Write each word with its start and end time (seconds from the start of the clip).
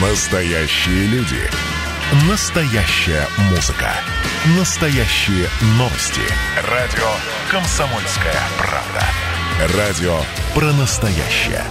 Настоящие 0.00 1.06
люди. 1.06 1.40
Настоящая 2.30 3.26
музыка. 3.50 3.90
Настоящие 4.56 5.48
новости. 5.76 6.20
Радио 6.70 7.10
«Комсомольская 7.50 8.40
правда». 8.58 9.76
Радио 9.76 10.20
про 10.54 10.72
настоящее. 10.74 11.64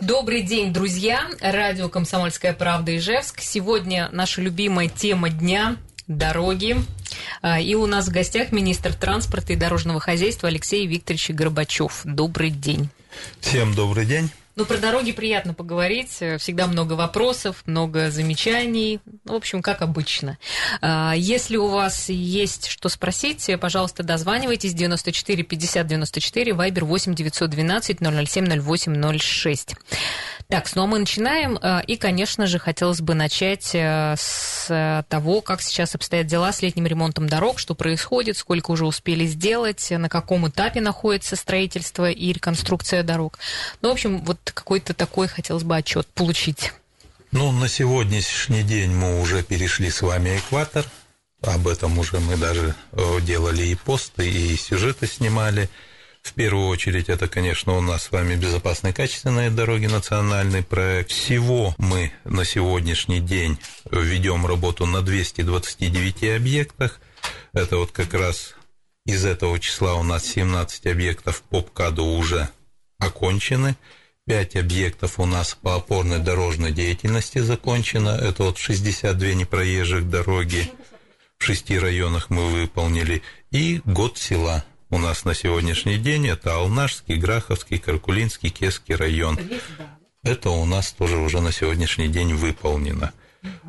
Добрый 0.00 0.42
день, 0.42 0.74
друзья! 0.74 1.26
Радио 1.40 1.88
«Комсомольская 1.88 2.52
правда» 2.52 2.94
Ижевск. 2.94 3.40
Сегодня 3.40 4.10
наша 4.12 4.42
любимая 4.42 4.88
тема 4.88 5.30
дня– 5.30 5.78
дороги. 6.06 6.76
А, 7.40 7.58
и 7.58 7.74
у 7.74 7.86
нас 7.86 8.08
в 8.08 8.12
гостях 8.12 8.52
министр 8.52 8.92
транспорта 8.92 9.54
и 9.54 9.56
дорожного 9.56 9.98
хозяйства 9.98 10.50
Алексей 10.50 10.86
Викторович 10.86 11.30
Горбачев. 11.30 12.02
Добрый 12.04 12.50
день. 12.50 12.90
Всем 13.40 13.72
добрый 13.72 14.04
день. 14.04 14.30
Ну, 14.58 14.64
про 14.64 14.78
дороги 14.78 15.12
приятно 15.12 15.52
поговорить. 15.52 16.08
Всегда 16.38 16.66
много 16.66 16.94
вопросов, 16.94 17.62
много 17.66 18.10
замечаний. 18.10 19.00
В 19.26 19.34
общем, 19.34 19.60
как 19.60 19.82
обычно. 19.82 20.38
А, 20.80 21.12
если 21.14 21.58
у 21.58 21.66
вас 21.68 22.08
есть 22.08 22.68
что 22.68 22.88
спросить, 22.88 23.50
пожалуйста, 23.60 24.02
дозванивайтесь 24.02 24.72
94 24.72 25.42
50 25.42 25.86
94, 25.86 26.54
вайбер 26.54 26.86
8 26.86 27.14
912 27.14 27.98
007 28.00 28.60
08 28.62 29.18
06. 29.18 29.74
Так, 30.48 30.74
ну 30.74 30.84
а 30.84 30.86
мы 30.86 31.00
начинаем. 31.00 31.58
А, 31.60 31.80
и, 31.86 31.96
конечно 31.96 32.46
же, 32.46 32.58
хотелось 32.58 33.02
бы 33.02 33.12
начать 33.12 33.74
э, 33.74 34.14
с 34.16 35.04
того, 35.10 35.42
как 35.42 35.60
сейчас 35.60 35.94
обстоят 35.94 36.28
дела 36.28 36.52
с 36.52 36.62
летним 36.62 36.86
ремонтом 36.86 37.28
дорог, 37.28 37.58
что 37.58 37.74
происходит, 37.74 38.38
сколько 38.38 38.70
уже 38.70 38.86
успели 38.86 39.26
сделать, 39.26 39.90
на 39.90 40.08
каком 40.08 40.48
этапе 40.48 40.80
находится 40.80 41.36
строительство 41.36 42.10
и 42.10 42.32
реконструкция 42.32 43.02
дорог. 43.02 43.38
Ну, 43.82 43.90
в 43.90 43.92
общем, 43.92 44.24
вот 44.24 44.45
какой-то 44.50 44.94
такой 44.94 45.28
хотелось 45.28 45.64
бы 45.64 45.76
отчет 45.76 46.06
получить. 46.08 46.72
Ну, 47.32 47.52
на 47.52 47.68
сегодняшний 47.68 48.62
день 48.62 48.90
мы 48.90 49.20
уже 49.20 49.42
перешли 49.42 49.90
с 49.90 50.02
вами 50.02 50.38
экватор. 50.38 50.84
Об 51.42 51.68
этом 51.68 51.98
уже 51.98 52.18
мы 52.18 52.36
даже 52.36 52.74
э, 52.92 53.20
делали 53.20 53.64
и 53.64 53.74
посты, 53.74 54.28
и 54.28 54.56
сюжеты 54.56 55.06
снимали. 55.06 55.68
В 56.22 56.32
первую 56.32 56.66
очередь, 56.68 57.08
это, 57.08 57.28
конечно, 57.28 57.76
у 57.76 57.80
нас 57.80 58.04
с 58.04 58.10
вами 58.10 58.34
безопасные 58.34 58.92
качественные 58.92 59.50
дороги, 59.50 59.86
национальный 59.86 60.62
проект. 60.62 61.10
Всего 61.10 61.74
мы 61.78 62.12
на 62.24 62.44
сегодняшний 62.44 63.20
день 63.20 63.58
ведем 63.90 64.44
работу 64.44 64.86
на 64.86 65.02
229 65.02 66.36
объектах. 66.36 67.00
Это 67.52 67.76
вот 67.76 67.92
как 67.92 68.12
раз 68.12 68.54
из 69.04 69.24
этого 69.24 69.60
числа 69.60 69.94
у 69.94 70.02
нас 70.02 70.24
17 70.26 70.86
объектов 70.86 71.42
по 71.42 71.62
ПКАДу 71.62 72.04
уже 72.04 72.48
окончены. 72.98 73.76
Пять 74.26 74.56
объектов 74.56 75.20
у 75.20 75.24
нас 75.24 75.54
по 75.54 75.76
опорной 75.76 76.18
дорожной 76.18 76.72
деятельности 76.72 77.38
закончено. 77.38 78.08
Это 78.08 78.42
вот 78.42 78.58
62 78.58 79.34
непроезжих 79.34 80.10
дороги 80.10 80.68
в 81.38 81.44
шести 81.44 81.78
районах 81.78 82.28
мы 82.28 82.48
выполнили. 82.48 83.22
И 83.52 83.80
год 83.84 84.18
села 84.18 84.64
у 84.90 84.98
нас 84.98 85.24
на 85.24 85.32
сегодняшний 85.32 85.98
день 85.98 86.26
это 86.26 86.56
Алнашский, 86.56 87.14
Граховский, 87.14 87.78
Каркулинский, 87.78 88.50
Кесский 88.50 88.96
район. 88.96 89.38
Это 90.24 90.50
у 90.50 90.64
нас 90.64 90.90
тоже 90.90 91.18
уже 91.18 91.40
на 91.40 91.52
сегодняшний 91.52 92.08
день 92.08 92.34
выполнено. 92.34 93.12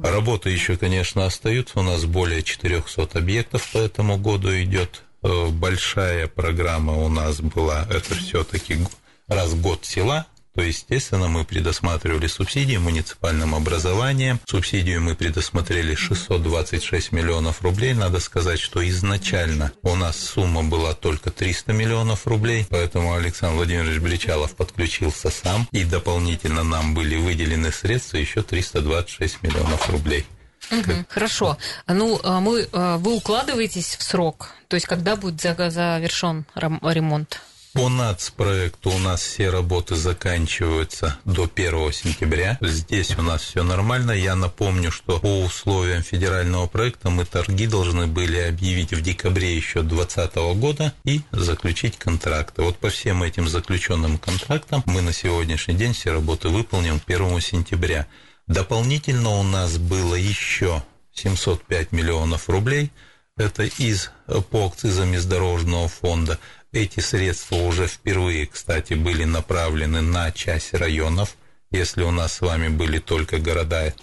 Работы 0.02 0.50
еще, 0.50 0.76
конечно, 0.76 1.28
остаются. 1.28 1.80
У 1.80 1.84
нас 1.84 2.06
более 2.06 2.42
400 2.42 3.20
объектов 3.20 3.72
по 3.74 3.78
этому 3.78 4.18
году 4.18 4.50
идет. 4.50 5.04
Э, 5.22 5.50
большая 5.50 6.28
программа 6.28 6.94
у 6.94 7.10
нас 7.10 7.42
была. 7.42 7.86
Это 7.92 8.16
все-таки 8.16 8.80
раз 9.28 9.50
в 9.52 9.62
год 9.62 9.86
села, 9.86 10.26
то, 10.58 10.64
естественно, 10.64 11.28
мы 11.28 11.46
предусматривали 11.46 12.26
субсидии 12.26 12.78
муниципальным 12.78 13.54
образованием. 13.54 14.40
Субсидию 14.48 15.00
мы 15.04 15.14
предусмотрели 15.14 15.94
626 15.94 17.12
миллионов 17.12 17.62
рублей. 17.62 17.94
Надо 17.94 18.20
сказать, 18.20 18.60
что 18.60 18.84
изначально 18.90 19.72
у 19.84 19.94
нас 19.94 20.18
сумма 20.18 20.64
была 20.64 20.96
только 20.96 21.30
300 21.30 21.74
миллионов 21.74 22.26
рублей, 22.26 22.66
поэтому 22.68 23.14
Александр 23.14 23.58
Владимирович 23.58 24.02
Бричалов 24.02 24.56
подключился 24.56 25.30
сам, 25.30 25.68
и 25.72 25.84
дополнительно 25.84 26.64
нам 26.64 26.96
были 26.96 27.18
выделены 27.18 27.72
средства 27.72 28.18
еще 28.18 28.42
326 28.42 29.44
миллионов 29.44 29.88
рублей. 29.92 30.26
Угу, 30.72 31.06
хорошо. 31.08 31.60
Ну, 31.86 32.20
а 32.24 32.40
мы, 32.40 32.68
а, 32.72 32.98
вы 32.98 33.18
укладываетесь 33.18 33.96
в 33.96 34.02
срок, 34.02 34.50
то 34.70 34.74
есть 34.74 34.88
когда 34.88 35.18
будет 35.18 35.40
завершен 35.40 36.48
ремонт? 36.56 37.42
По 37.78 37.90
нацпроекту 37.90 38.90
у 38.90 38.98
нас 38.98 39.22
все 39.22 39.52
работы 39.52 39.96
заканчиваются 39.96 41.20
до 41.26 41.44
1 41.44 41.94
сентября. 41.94 42.58
Здесь 42.60 43.16
у 43.20 43.22
нас 43.22 43.44
все 43.44 43.62
нормально. 43.62 44.14
Я 44.14 44.36
напомню, 44.36 44.90
что 44.92 45.20
по 45.20 45.44
условиям 45.44 46.02
федерального 46.02 46.66
проекта 46.66 47.12
мы 47.12 47.24
торги 47.24 47.68
должны 47.68 48.08
были 48.08 48.40
объявить 48.40 48.94
в 48.94 49.02
декабре 49.02 49.56
еще 49.56 49.84
2020 49.84 50.36
года 50.60 50.92
и 51.04 51.22
заключить 51.32 52.00
контракты. 52.00 52.64
Вот 52.64 52.78
по 52.78 52.90
всем 52.90 53.22
этим 53.22 53.48
заключенным 53.48 54.18
контрактам 54.18 54.82
мы 54.88 55.04
на 55.04 55.14
сегодняшний 55.14 55.76
день 55.76 55.94
все 55.94 56.12
работы 56.12 56.50
выполним 56.50 57.00
1 57.06 57.42
сентября. 57.42 58.08
Дополнительно 58.48 59.30
у 59.30 59.44
нас 59.44 59.78
было 59.78 60.16
еще 60.16 60.82
705 61.14 61.92
миллионов 61.92 62.50
рублей. 62.50 62.92
Это 63.38 63.66
из 63.66 64.10
по 64.50 64.66
акцизам 64.66 65.14
из 65.14 65.26
дорожного 65.26 65.88
фонда. 65.88 66.40
Эти 66.72 67.00
средства 67.00 67.56
уже 67.56 67.88
впервые, 67.88 68.46
кстати, 68.46 68.94
были 68.94 69.24
направлены 69.24 70.02
на 70.02 70.32
часть 70.32 70.74
районов. 70.74 71.36
Если 71.72 72.04
у 72.04 72.12
нас 72.12 72.34
с 72.34 72.42
вами 72.42 72.68
были 72.68 73.00
только 73.00 73.40
города, 73.40 73.94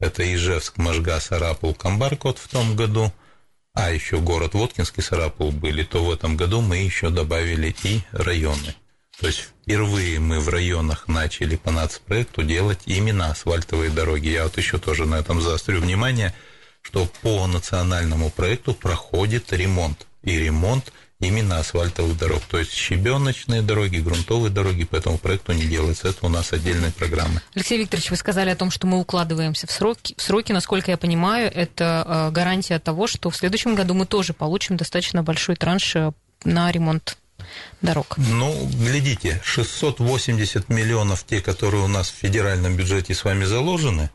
это 0.00 0.34
Ижевск, 0.34 0.76
Можга, 0.76 1.20
Сарапул, 1.20 1.74
Камбаркот 1.74 2.38
в 2.38 2.48
том 2.48 2.74
году, 2.74 3.12
а 3.74 3.92
еще 3.92 4.18
город 4.18 4.54
Воткинский, 4.54 5.02
Сарапул 5.02 5.52
были, 5.52 5.84
то 5.84 6.04
в 6.04 6.12
этом 6.12 6.36
году 6.36 6.60
мы 6.60 6.78
еще 6.78 7.10
добавили 7.10 7.74
и 7.84 8.02
районы. 8.12 8.74
То 9.20 9.28
есть 9.28 9.40
впервые 9.62 10.18
мы 10.18 10.40
в 10.40 10.48
районах 10.48 11.06
начали 11.06 11.54
по 11.54 11.70
нацпроекту 11.70 12.42
делать 12.42 12.80
именно 12.86 13.30
асфальтовые 13.30 13.90
дороги. 13.90 14.28
Я 14.28 14.44
вот 14.44 14.58
еще 14.58 14.78
тоже 14.78 15.06
на 15.06 15.16
этом 15.16 15.40
заострю 15.40 15.80
внимание, 15.80 16.34
что 16.82 17.06
по 17.22 17.46
национальному 17.46 18.30
проекту 18.30 18.74
проходит 18.74 19.52
ремонт. 19.52 20.08
И 20.22 20.36
ремонт– 20.36 20.92
именно 21.26 21.58
асфальтовых 21.58 22.16
дорог. 22.18 22.42
То 22.50 22.58
есть 22.58 22.72
щебеночные 22.72 23.62
дороги, 23.62 23.98
грунтовые 23.98 24.50
дороги 24.50 24.84
по 24.84 24.96
этому 24.96 25.18
проекту 25.18 25.52
не 25.52 25.64
делаются. 25.64 26.08
Это 26.08 26.26
у 26.26 26.28
нас 26.28 26.52
отдельная 26.52 26.90
программа. 26.90 27.42
Алексей 27.54 27.78
Викторович, 27.78 28.10
вы 28.10 28.16
сказали 28.16 28.50
о 28.50 28.56
том, 28.56 28.70
что 28.70 28.86
мы 28.86 28.98
укладываемся 29.00 29.66
в 29.66 29.70
сроки. 29.70 30.14
В 30.16 30.22
сроки, 30.22 30.52
насколько 30.52 30.90
я 30.90 30.96
понимаю, 30.96 31.50
это 31.54 32.04
э, 32.06 32.30
гарантия 32.30 32.78
того, 32.78 33.06
что 33.06 33.30
в 33.30 33.36
следующем 33.36 33.74
году 33.74 33.94
мы 33.94 34.06
тоже 34.06 34.32
получим 34.32 34.76
достаточно 34.76 35.22
большой 35.22 35.56
транш 35.56 35.96
э, 35.96 36.12
на 36.44 36.70
ремонт 36.70 37.16
дорог? 37.82 38.14
Ну, 38.16 38.68
глядите, 38.78 39.40
680 39.44 40.68
миллионов, 40.68 41.24
те, 41.24 41.40
которые 41.40 41.84
у 41.84 41.88
нас 41.88 42.10
в 42.10 42.14
федеральном 42.14 42.76
бюджете 42.76 43.14
с 43.14 43.24
вами 43.24 43.44
заложены, 43.44 44.10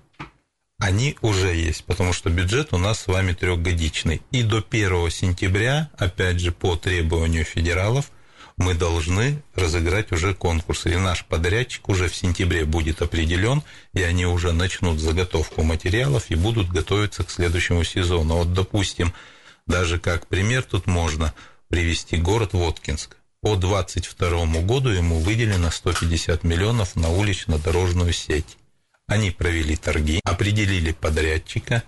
они 0.79 1.17
уже 1.21 1.53
есть, 1.53 1.83
потому 1.83 2.13
что 2.13 2.29
бюджет 2.29 2.73
у 2.73 2.77
нас 2.77 3.01
с 3.01 3.07
вами 3.07 3.33
трехгодичный. 3.33 4.21
И 4.31 4.43
до 4.43 4.63
1 4.67 5.11
сентября, 5.11 5.89
опять 5.97 6.39
же, 6.39 6.53
по 6.53 6.77
требованию 6.77 7.43
федералов, 7.43 8.11
мы 8.55 8.73
должны 8.73 9.43
разыграть 9.55 10.11
уже 10.13 10.33
конкурсы. 10.33 10.93
И 10.93 10.97
наш 10.97 11.25
подрядчик 11.25 11.89
уже 11.89 12.07
в 12.07 12.15
сентябре 12.15 12.63
будет 12.63 13.01
определен, 13.01 13.61
и 13.93 14.01
они 14.01 14.25
уже 14.25 14.53
начнут 14.53 14.99
заготовку 14.99 15.63
материалов 15.63 16.25
и 16.29 16.35
будут 16.35 16.69
готовиться 16.69 17.25
к 17.25 17.29
следующему 17.29 17.83
сезону. 17.83 18.35
Вот, 18.35 18.53
допустим, 18.53 19.13
даже 19.67 19.99
как 19.99 20.27
пример 20.27 20.63
тут 20.63 20.87
можно 20.87 21.33
привести 21.67 22.15
город 22.15 22.53
Воткинск. 22.53 23.17
По 23.41 23.55
2022 23.55 24.61
году 24.61 24.89
ему 24.89 25.19
выделено 25.19 25.71
150 25.71 26.43
миллионов 26.43 26.95
на 26.95 27.09
улично-дорожную 27.11 28.13
сеть. 28.13 28.58
Они 29.09 29.31
провели 29.31 29.75
торги, 29.75 30.21
определили 30.23 30.91
подрядчика, 30.91 31.83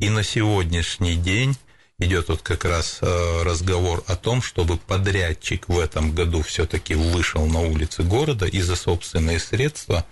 и 0.00 0.10
на 0.10 0.24
сегодняшний 0.24 1.14
день 1.14 1.56
идет 2.00 2.28
вот 2.28 2.42
как 2.42 2.64
раз 2.64 2.98
э, 3.00 3.42
разговор 3.44 4.02
о 4.08 4.16
том, 4.16 4.42
чтобы 4.42 4.76
подрядчик 4.76 5.68
в 5.68 5.78
этом 5.78 6.12
году 6.12 6.42
все-таки 6.42 6.96
вышел 6.96 7.46
на 7.46 7.60
улицы 7.60 8.02
города 8.02 8.46
и 8.46 8.60
за 8.60 8.74
собственные 8.74 9.38
средства 9.38 10.04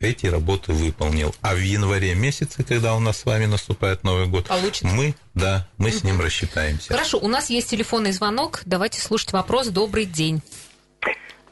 эти 0.00 0.26
работы 0.26 0.72
выполнил. 0.72 1.34
А 1.42 1.54
в 1.54 1.58
январе 1.58 2.14
месяце, 2.14 2.62
когда 2.64 2.94
у 2.94 3.00
нас 3.00 3.18
с 3.18 3.24
вами 3.26 3.44
наступает 3.44 4.02
Новый 4.02 4.26
год, 4.26 4.46
Получится. 4.46 4.86
мы, 4.86 5.14
да, 5.34 5.68
мы 5.76 5.90
угу. 5.90 5.98
с 5.98 6.02
ним 6.04 6.20
рассчитаемся. 6.20 6.88
Хорошо, 6.88 7.18
у 7.18 7.28
нас 7.28 7.50
есть 7.50 7.68
телефонный 7.68 8.12
звонок. 8.12 8.62
Давайте 8.64 9.00
слушать 9.02 9.32
вопрос. 9.32 9.68
Добрый 9.68 10.06
день. 10.06 10.42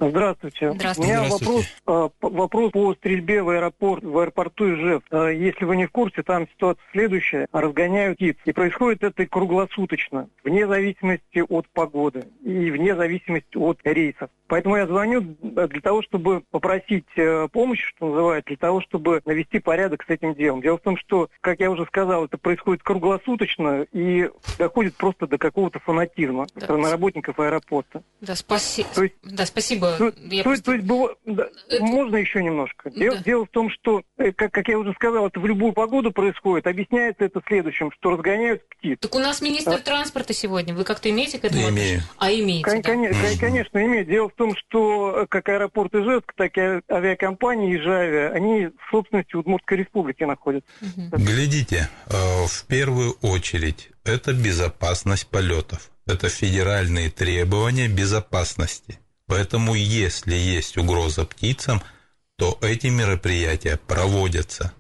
Здравствуйте. 0.01 0.73
Здравствуйте. 0.73 1.13
У 1.13 1.17
меня 1.21 1.31
вопрос, 1.31 1.65
э, 1.87 2.09
вопрос 2.21 2.73
по 2.73 2.95
стрельбе 2.95 3.43
в 3.43 3.49
аэропорт, 3.51 4.03
в 4.05 4.19
аэропорту 4.19 4.75
Ижевск. 4.75 5.07
Э, 5.11 5.33
Если 5.35 5.65
вы 5.65 5.77
не 5.77 5.87
в 5.87 5.91
курсе, 5.93 6.23
там 6.23 6.49
ситуация 6.49 6.83
следующая. 6.93 7.47
Разгоняют 7.53 8.17
птиц. 8.19 8.37
И 8.45 8.53
происходит 8.53 9.03
это 9.05 9.27
круглосуточно, 9.27 10.29
вне 10.43 10.67
зависимости 10.67 11.43
от 11.49 11.69
погоды 11.71 12.25
и 12.45 12.71
вне 12.71 12.95
зависимости 12.97 13.57
от 13.57 13.79
рейсов. 13.85 14.31
Поэтому 14.47 14.77
я 14.77 14.87
звоню 14.87 15.21
для 15.43 15.81
того, 15.81 16.03
чтобы 16.03 16.43
попросить 16.51 17.07
э, 17.17 17.49
помощи, 17.51 17.85
что 17.97 18.09
называется, 18.09 18.49
для 18.49 18.57
того, 18.57 18.81
чтобы 18.83 19.23
навести 19.25 19.59
порядок 19.59 20.05
с 20.07 20.11
этим 20.11 20.35
делом. 20.35 20.61
Дело 20.61 20.77
в 20.79 20.83
том, 20.83 20.97
что, 20.99 21.29
как 21.41 21.61
я 21.61 21.71
уже 21.71 21.85
сказал, 21.87 22.27
это 22.27 22.37
происходит 22.37 22.83
круглосуточно 22.83 23.87
и 23.93 24.29
доходит 24.59 24.97
просто 24.97 25.27
до 25.27 25.39
какого-то 25.39 25.79
фанатизма 25.81 26.47
Да. 26.55 26.61
со 26.61 26.65
стороны 26.67 26.91
работников 26.91 27.39
аэропорта. 27.39 28.03
Да, 28.21 28.35
спаси... 28.35 28.85
То 28.95 29.05
есть- 29.05 29.15
да, 29.23 29.47
спасибо. 29.47 29.84
То, 29.99 30.13
Я 30.31 30.39
то- 30.39 30.43
просто- 30.45 30.65
то 30.65 30.73
есть 30.75 30.85
было- 30.87 31.15
да, 31.27 31.49
Это- 31.69 31.85
можно 31.85 32.17
еще 32.17 32.43
немножко. 32.43 32.91
Дело, 32.91 33.17
Да. 33.17 33.23
дело 33.23 33.45
в 33.47 33.49
том, 33.51 33.71
что, 33.71 34.03
э, 34.19 34.33
как, 34.33 34.53
как 34.53 34.69
я 34.69 34.79
уже 34.79 34.93
сказал, 34.95 35.27
это 35.27 35.41
в 35.41 35.47
любую 35.47 35.73
погоду 35.73 36.11
происходит. 36.13 36.67
Объясняется 36.67 37.25
это 37.25 37.41
следующим, 37.47 37.91
что 37.93 38.11
разгоняют 38.11 38.63
птиц. 38.69 38.99
Так 39.01 39.15
у 39.15 39.19
нас 39.19 39.41
министр 39.41 39.79
транспорта 39.79 40.33
сегодня. 40.35 40.75
Вы 40.75 40.85
как-то 40.85 41.11
имеете 41.11 41.39
к 41.39 41.45
этому 41.45 41.69
Имею. 41.71 42.01
А, 42.19 42.31
имеете, 42.33 42.65
Кон- 42.65 42.83
да. 42.83 42.93
кон- 42.93 43.39
Конечно, 43.39 43.85
имеет. 43.85 44.09
Дело 44.09 44.29
в 44.29 44.35
том, 44.35 44.57
что 44.57 45.23
э, 45.23 45.27
как 45.29 45.49
аэропорт 45.49 45.95
Ижевск, 45.95 46.33
так 46.37 46.57
и 46.57 46.61
а- 46.61 46.81
авиакомпании 46.91 47.77
Ижавия, 47.77 48.31
они 48.31 48.67
в 48.67 48.91
собственности 48.91 49.37
Удмуртской 49.37 49.79
республики 49.79 50.25
находятся. 50.25 50.69
Глядите, 51.13 51.89
э, 52.07 52.13
в 52.47 52.67
первую 52.67 53.13
очередь 53.23 53.91
это 54.05 54.33
безопасность 54.33 55.29
полетов. 55.29 55.91
Это 56.07 56.29
федеральные 56.29 57.11
требования 57.11 57.89
безопасности. 57.89 58.99
Поэтому 59.27 59.75
если 59.75 60.35
есть 60.35 60.77
угроза 60.77 61.25
птицам, 61.25 61.83
то 62.37 62.59
эти 62.63 62.89
мероприятия 62.89 63.79
проводятся. 63.87 64.73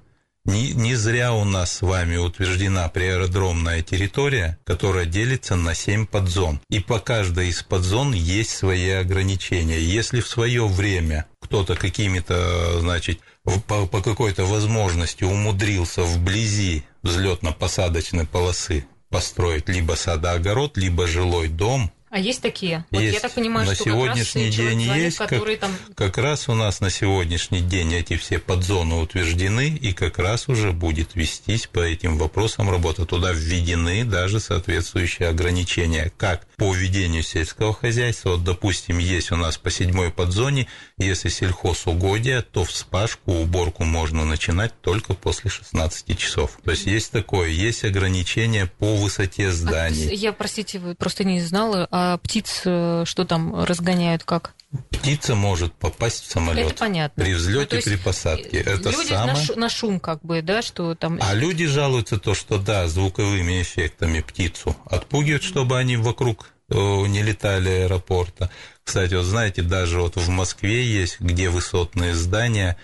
Не, 0.44 0.72
не 0.72 0.94
зря 0.94 1.32
у 1.32 1.44
нас 1.44 1.72
с 1.72 1.80
вами 1.80 2.16
утверждена 2.16 2.86
приаэродромная 2.90 3.80
территория, 3.80 4.58
которая 4.64 5.06
делится 5.06 5.56
на 5.56 5.74
7 5.74 6.04
подзон. 6.06 6.60
И 6.68 6.80
по 6.80 7.00
каждой 7.00 7.48
из 7.48 7.62
подзон 7.62 8.12
есть 8.12 8.50
свои 8.50 8.90
ограничения. 8.90 9.80
Если 9.80 10.20
в 10.20 10.28
свое 10.28 10.66
время 10.66 11.24
кто-то 11.40 11.76
какими-то, 11.76 12.78
значит, 12.80 13.20
по, 13.42 13.86
по 13.86 14.02
какой-то 14.02 14.44
возможности 14.44 15.24
умудрился 15.24 16.02
вблизи 16.02 16.84
взлетно-посадочной 17.02 18.26
полосы 18.26 18.86
построить 19.08 19.68
либо 19.70 19.92
садоогород, 19.92 20.76
либо 20.76 21.06
жилой 21.06 21.48
дом, 21.48 21.90
А 22.14 22.20
есть 22.20 22.42
такие? 22.42 22.84
Вот 22.92 23.00
Есть. 23.00 23.14
я 23.14 23.20
так 23.20 23.32
понимаю, 23.32 23.66
На 23.66 23.74
что 23.74 23.86
сегодняшний 23.86 24.48
как 24.48 24.58
раз 24.60 24.68
день 24.68 24.84
человек, 24.84 25.04
есть, 25.04 25.18
как- 25.18 25.58
там... 25.58 25.76
как 25.96 26.18
раз 26.18 26.48
у 26.48 26.54
нас 26.54 26.80
на 26.80 26.88
сегодняшний 26.88 27.60
день 27.60 27.92
эти 27.92 28.16
все 28.16 28.38
подзоны 28.38 28.94
утверждены, 29.00 29.70
и 29.70 29.92
как 29.92 30.20
раз 30.20 30.48
уже 30.48 30.70
будет 30.70 31.16
вестись 31.16 31.66
по 31.66 31.80
этим 31.80 32.16
вопросам 32.16 32.70
работа. 32.70 33.04
Туда 33.04 33.32
введены 33.32 34.04
даже 34.04 34.38
соответствующие 34.38 35.26
ограничения, 35.26 36.12
как 36.16 36.46
по 36.56 36.74
ведению 36.74 37.22
сельского 37.22 37.72
хозяйства. 37.72 38.30
Вот, 38.30 38.44
допустим, 38.44 38.98
есть 38.98 39.32
у 39.32 39.36
нас 39.36 39.58
по 39.58 39.70
седьмой 39.70 40.10
подзоне, 40.10 40.66
если 40.98 41.28
сельхозугодие, 41.28 42.42
то 42.42 42.64
вспашку, 42.64 43.32
уборку 43.32 43.84
можно 43.84 44.24
начинать 44.24 44.72
только 44.80 45.14
после 45.14 45.50
16 45.50 46.16
часов. 46.18 46.58
То 46.64 46.70
есть 46.72 46.86
есть 46.86 47.10
такое, 47.10 47.48
есть 47.48 47.84
ограничения 47.84 48.66
по 48.78 48.96
высоте 48.96 49.48
А, 49.48 49.52
зданий. 49.52 50.14
я, 50.14 50.32
простите, 50.32 50.78
вы 50.78 50.94
просто 50.94 51.24
не 51.24 51.40
знала, 51.40 51.88
а 51.90 52.18
птиц 52.18 52.62
э, 52.64 53.04
что 53.06 53.24
там 53.24 53.64
разгоняют 53.64 54.24
как? 54.24 54.54
Птица 54.90 55.34
может 55.34 55.72
попасть 55.74 56.24
в 56.24 56.30
самолет. 56.30 56.66
Это 56.66 56.76
понятно. 56.76 57.22
При 57.22 57.32
Ну, 57.32 57.38
взлете, 57.38 57.76
есть, 57.76 57.88
при 57.88 57.96
посадке. 57.96 58.58
Это 58.58 58.90
Люди 58.90 59.08
самое. 59.08 59.34
на, 59.34 59.36
шу- 59.36 59.58
на 59.58 59.68
шум 59.68 60.00
как 60.00 60.22
бы, 60.22 60.40
да, 60.42 60.62
что 60.62 60.94
там... 60.94 61.18
А 61.22 61.34
люди 61.34 61.66
жалуются 61.66 62.18
то, 62.18 62.34
что 62.34 62.58
да, 62.58 62.88
звуковыми 62.88 63.60
эффектами 63.62 64.20
птицу 64.20 64.76
отпугивают, 64.86 65.42
чтобы 65.42 65.78
они 65.78 65.96
вокруг 65.96 66.50
э, 66.70 66.74
не 66.74 67.22
летали 67.22 67.68
аэропорта. 67.68 68.50
Кстати, 68.82 69.14
вот 69.14 69.24
знаете, 69.24 69.62
даже 69.62 70.00
вот 70.00 70.16
в 70.16 70.28
Москве 70.28 70.84
есть, 70.84 71.20
где 71.20 71.50
высотные 71.50 72.14
здания, 72.14 72.76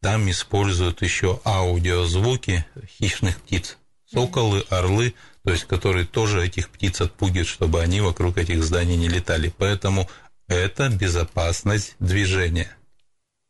там 0.00 0.30
используют 0.30 1.02
еще 1.02 1.40
аудиозвуки 1.44 2.64
хищных 2.98 3.36
птиц. 3.40 3.78
Соколы, 4.12 4.64
орлы, 4.70 5.14
то 5.44 5.50
есть 5.50 5.64
которые 5.64 6.06
тоже 6.06 6.44
этих 6.44 6.68
птиц 6.70 7.00
отпугивают, 7.00 7.48
чтобы 7.48 7.80
они 7.80 8.00
вокруг 8.00 8.38
этих 8.38 8.62
зданий 8.62 8.96
не 8.96 9.08
летали. 9.08 9.52
Поэтому 9.58 10.08
это 10.48 10.88
безопасность 10.88 11.96
движения 11.98 12.76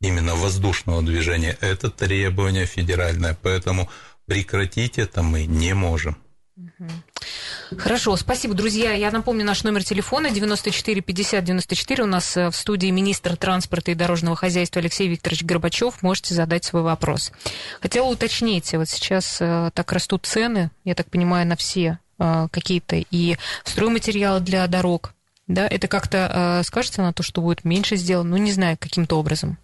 именно 0.00 0.34
воздушного 0.34 1.02
движения. 1.02 1.56
Это 1.60 1.90
требование 1.90 2.66
федеральное, 2.66 3.36
поэтому 3.40 3.88
прекратить 4.26 4.98
это 4.98 5.22
мы 5.22 5.46
не 5.46 5.74
можем. 5.74 6.16
Хорошо, 7.76 8.16
спасибо, 8.16 8.54
друзья. 8.54 8.92
Я 8.92 9.10
напомню 9.10 9.44
наш 9.44 9.64
номер 9.64 9.82
телефона 9.82 10.30
94 10.30 11.00
50 11.00 11.42
94. 11.42 12.04
У 12.04 12.06
нас 12.06 12.36
э, 12.36 12.50
в 12.50 12.54
студии 12.54 12.88
министр 12.90 13.36
транспорта 13.36 13.90
и 13.90 13.94
дорожного 13.94 14.36
хозяйства 14.36 14.80
Алексей 14.80 15.08
Викторович 15.08 15.42
Горбачев. 15.42 16.02
Можете 16.02 16.34
задать 16.34 16.64
свой 16.64 16.82
вопрос. 16.82 17.32
Хотела 17.80 18.06
уточнить, 18.06 18.72
вот 18.74 18.88
сейчас 18.88 19.38
э, 19.40 19.70
так 19.74 19.90
растут 19.92 20.26
цены, 20.26 20.70
я 20.84 20.94
так 20.94 21.10
понимаю, 21.10 21.44
на 21.46 21.56
все 21.56 21.98
э, 22.20 22.48
какие-то 22.52 22.96
и 23.10 23.36
стройматериалы 23.64 24.38
для 24.38 24.64
дорог. 24.68 25.13
Да, 25.46 25.66
это 25.66 25.88
как-то 25.88 26.60
э, 26.60 26.62
скажется 26.64 27.02
на 27.02 27.12
то, 27.12 27.22
что 27.22 27.42
будет 27.42 27.64
меньше 27.64 27.96
сделано, 27.96 28.30
ну, 28.30 28.36
не 28.38 28.52
знаю, 28.52 28.78
каким-то 28.78 29.18
образом. 29.18 29.58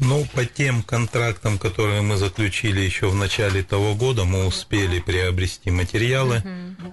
Ну, 0.00 0.26
по 0.34 0.44
тем 0.44 0.82
контрактам, 0.82 1.58
которые 1.58 2.02
мы 2.02 2.16
заключили 2.16 2.80
еще 2.80 3.08
в 3.08 3.14
начале 3.14 3.62
того 3.62 3.94
года, 3.94 4.24
мы 4.24 4.46
успели 4.46 4.98
приобрести 4.98 5.70
материалы, 5.70 6.42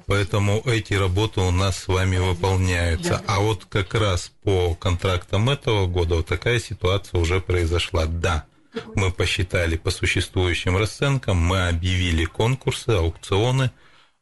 поэтому 0.05 0.61
эти 0.65 0.93
работы 0.93 1.41
у 1.41 1.51
нас 1.51 1.77
с 1.77 1.87
вами 1.87 2.17
выполняются. 2.17 3.21
А 3.27 3.39
вот 3.39 3.65
как 3.65 3.93
раз 3.95 4.31
по 4.43 4.75
контрактам 4.75 5.49
этого 5.49 5.87
года 5.87 6.15
вот 6.15 6.27
такая 6.27 6.59
ситуация 6.59 7.19
уже 7.19 7.39
произошла. 7.39 8.05
Да, 8.05 8.45
мы 8.95 9.11
посчитали 9.11 9.77
по 9.77 9.89
существующим 9.89 10.77
расценкам, 10.77 11.37
мы 11.37 11.69
объявили 11.69 12.25
конкурсы, 12.25 12.89
аукционы, 12.89 13.71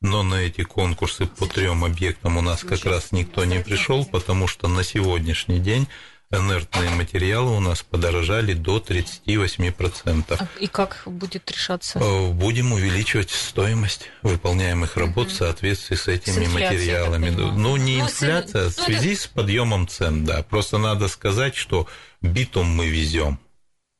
но 0.01 0.23
на 0.23 0.35
эти 0.35 0.63
конкурсы 0.63 1.25
по 1.25 1.45
трем 1.45 1.83
объектам 1.83 2.37
у 2.37 2.41
нас 2.41 2.63
как 2.63 2.85
раз 2.85 3.11
никто 3.11 3.45
не 3.45 3.59
пришел, 3.59 4.05
потому 4.05 4.47
что 4.47 4.67
на 4.67 4.83
сегодняшний 4.83 5.59
день 5.59 5.87
инертные 6.31 6.91
материалы 6.91 7.57
у 7.57 7.59
нас 7.59 7.81
подорожали 7.81 8.53
до 8.53 8.79
38%. 8.79 10.37
А- 10.39 10.47
И 10.59 10.67
как 10.67 11.01
будет 11.05 11.51
решаться? 11.51 11.99
Э, 11.99 12.31
Будем 12.31 12.71
увеличивать 12.71 13.31
стоимость 13.31 14.09
выполняемых 14.21 14.95
работ 14.95 15.31
в 15.31 15.35
соответствии 15.35 15.95
с 15.95 16.07
этими 16.07 16.45
С 16.45 16.53
материалами. 16.53 17.29
Ну, 17.31 17.77
не 17.77 17.97
Ну, 17.97 18.03
инфляция, 18.03 18.67
а 18.67 18.69
в 18.69 18.73
связи 18.73 19.15
с 19.15 19.27
подъемом 19.27 19.87
цен, 19.87 20.23
да. 20.23 20.43
Просто 20.43 20.77
надо 20.77 21.07
сказать, 21.07 21.55
что 21.55 21.87
битум 22.21 22.67
мы 22.67 22.87
везем 22.87 23.39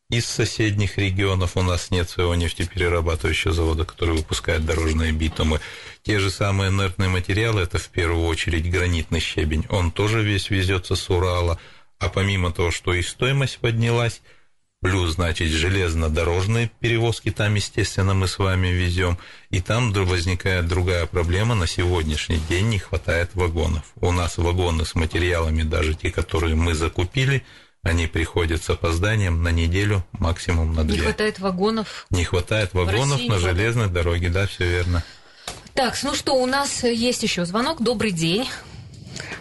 из 0.10 0.26
соседних 0.26 0.98
регионов. 0.98 1.56
У 1.56 1.62
нас 1.62 1.92
нет 1.92 2.10
своего 2.10 2.34
нефтеперерабатывающего 2.34 3.54
завода, 3.54 3.86
который 3.86 4.16
выпускает 4.16 4.66
дорожные 4.66 5.12
битумы. 5.12 5.60
Те 6.02 6.20
же 6.20 6.32
самые 6.32 6.72
инертные 6.72 7.10
материалы, 7.10 7.62
это 7.62 7.78
в 7.78 7.90
первую 7.90 8.26
очередь 8.26 8.70
гранитный 8.70 9.20
щебень. 9.20 9.66
Он 9.70 9.92
тоже 9.92 10.24
весь 10.24 10.50
везется 10.50 10.96
с 10.96 11.10
Урала. 11.10 11.60
А 12.00 12.10
помимо 12.10 12.52
того, 12.52 12.72
что 12.72 12.94
и 12.94 13.04
стоимость 13.04 13.60
поднялась, 13.60 14.22
плюс, 14.82 15.12
значит, 15.12 15.52
железнодорожные 15.52 16.72
перевозки 16.80 17.30
там, 17.30 17.56
естественно, 17.56 18.14
мы 18.14 18.28
с 18.28 18.40
вами 18.40 18.70
везем, 18.70 19.18
и 19.50 19.62
там 19.62 19.92
возникает 19.92 20.68
другая 20.68 21.06
проблема, 21.06 21.56
на 21.56 21.68
сегодняшний 21.68 22.40
день 22.50 22.70
не 22.70 22.80
хватает 22.80 23.36
вагонов. 23.36 23.84
У 23.98 24.12
нас 24.12 24.38
вагоны 24.38 24.86
с 24.86 24.96
материалами, 24.96 25.64
даже 25.64 25.94
те, 25.94 26.10
которые 26.10 26.56
мы 26.56 26.74
закупили, 26.74 27.44
они 27.84 28.08
приходят 28.08 28.64
с 28.64 28.70
опозданием 28.70 29.42
на 29.44 29.50
неделю, 29.50 30.04
максимум 30.14 30.74
на 30.74 30.82
Не 30.82 30.94
две. 30.94 31.04
хватает 31.04 31.40
вагонов. 31.40 32.08
Не 32.10 32.24
хватает 32.26 32.74
вагонов 32.74 33.20
не 33.20 33.30
на 33.30 33.40
железной 33.40 33.88
дороге, 33.88 34.30
да, 34.30 34.48
все 34.48 34.70
верно. 34.70 35.04
Так, 35.74 35.98
ну 36.04 36.14
что, 36.14 36.34
у 36.36 36.46
нас 36.46 36.84
есть 36.84 37.24
еще 37.24 37.46
звонок. 37.46 37.82
Добрый 37.82 38.12
день. 38.12 38.48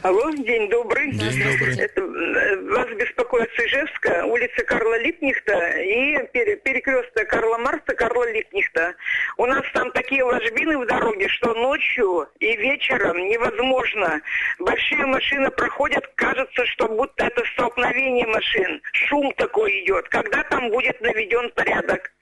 Алло, 0.03 0.31
день 0.31 0.69
добрый. 0.71 1.11
День 1.11 1.43
добрый. 1.43 1.77
Это, 1.79 2.01
э, 2.01 2.57
вас 2.71 2.89
беспокоит 2.91 3.51
с 3.57 3.61
Ижевска, 3.61 4.25
улица 4.27 4.65
Карла 4.65 4.99
Липнихта 4.99 5.53
и 5.81 6.25
пере- 6.33 6.57
перекресток 6.57 7.29
Карла 7.29 7.59
Марса, 7.59 7.95
Карла 7.97 8.31
Липнихта. 8.31 8.95
У 9.37 9.47
нас 9.47 9.63
там 9.75 9.91
такие 9.93 10.23
ложбины 10.23 10.79
в 10.79 10.87
дороге, 10.87 11.29
что 11.29 11.53
ночью 11.55 12.29
и 12.39 12.57
вечером 12.57 13.19
невозможно. 13.29 14.21
Большие 14.61 15.05
машины 15.07 15.51
проходят, 15.51 16.07
кажется, 16.15 16.65
что 16.67 16.89
будто 16.89 17.27
это 17.27 17.45
столкновение 17.55 18.27
машин. 18.27 18.81
Шум 18.93 19.33
такой 19.37 19.85
идет. 19.85 20.09
Когда 20.09 20.45
там 20.45 20.71
будет 20.71 21.01
наведен 21.01 21.51
порядок? 21.51 22.13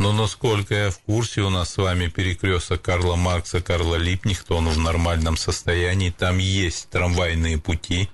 Но 0.00 0.14
насколько 0.14 0.74
я 0.74 0.90
в 0.90 0.98
курсе, 1.00 1.42
у 1.42 1.50
нас 1.50 1.74
с 1.74 1.76
вами 1.76 2.06
перекресток 2.06 2.80
Карла 2.80 3.16
Маркса, 3.16 3.60
Карла 3.60 3.96
Липнихта, 3.96 4.54
он 4.54 4.66
в 4.66 4.78
нормальном 4.78 5.36
состоянии. 5.36 6.08
Там 6.08 6.38
есть 6.38 6.88
трамвайные 6.88 7.58
пути. 7.58 8.08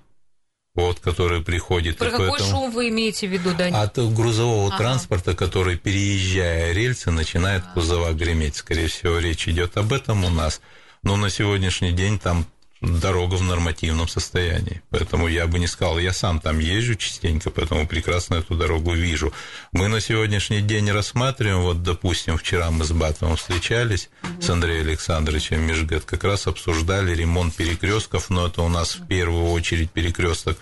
вот, 0.75 0.99
который 0.99 1.43
приходит. 1.43 1.97
Про 1.97 2.11
какой 2.11 2.31
поэтому... 2.31 2.51
шум 2.51 2.71
вы 2.73 2.89
имеете 2.89 3.29
в 3.29 3.31
виду, 3.31 3.55
Дани? 3.55 3.73
От 3.73 3.97
грузового 4.15 4.67
ага. 4.67 4.79
транспорта, 4.79 5.37
который, 5.37 5.79
переезжая 5.79 6.73
рельсы, 6.73 7.13
начинает 7.13 7.63
ага. 7.63 7.75
кузова 7.75 8.13
греметь. 8.15 8.57
Скорее 8.57 8.89
всего, 8.89 9.19
речь 9.19 9.47
идет 9.47 9.77
об 9.77 9.93
этом 9.93 10.25
у 10.25 10.31
нас. 10.31 10.61
Но 11.05 11.17
на 11.17 11.31
сегодняшний 11.31 11.93
день 11.93 12.19
там 12.19 12.47
дорога 12.81 13.35
в 13.35 13.43
нормативном 13.43 14.09
состоянии. 14.09 14.83
Поэтому 14.91 15.29
я 15.29 15.47
бы 15.47 15.59
не 15.59 15.67
сказал, 15.67 15.99
я 15.99 16.13
сам 16.13 16.41
там 16.41 16.59
езжу 16.59 16.95
частенько, 16.95 17.51
поэтому 17.51 17.87
прекрасно 17.87 18.37
эту 18.37 18.55
дорогу 18.55 18.93
вижу. 18.93 19.33
Мы 19.73 19.89
на 19.89 20.01
сегодняшний 20.01 20.61
день 20.61 20.91
рассматриваем, 20.91 21.63
вот, 21.63 21.83
допустим, 21.83 22.37
вчера 22.37 22.71
мы 22.71 22.85
с 22.85 22.93
Батовым 22.93 23.37
встречались 23.37 24.11
угу. 24.23 24.43
с 24.43 24.51
Андреем 24.51 24.87
Александровичем 24.87 25.61
Межгет, 25.61 26.05
как 26.05 26.25
раз 26.25 26.47
обсуждали 26.47 27.15
ремонт 27.15 27.55
перекрестков, 27.55 28.31
но 28.31 28.49
это 28.49 28.63
у 28.63 28.69
нас 28.69 28.97
в 28.97 29.07
первую 29.07 29.51
очередь 29.53 29.91
перекресток 29.91 30.59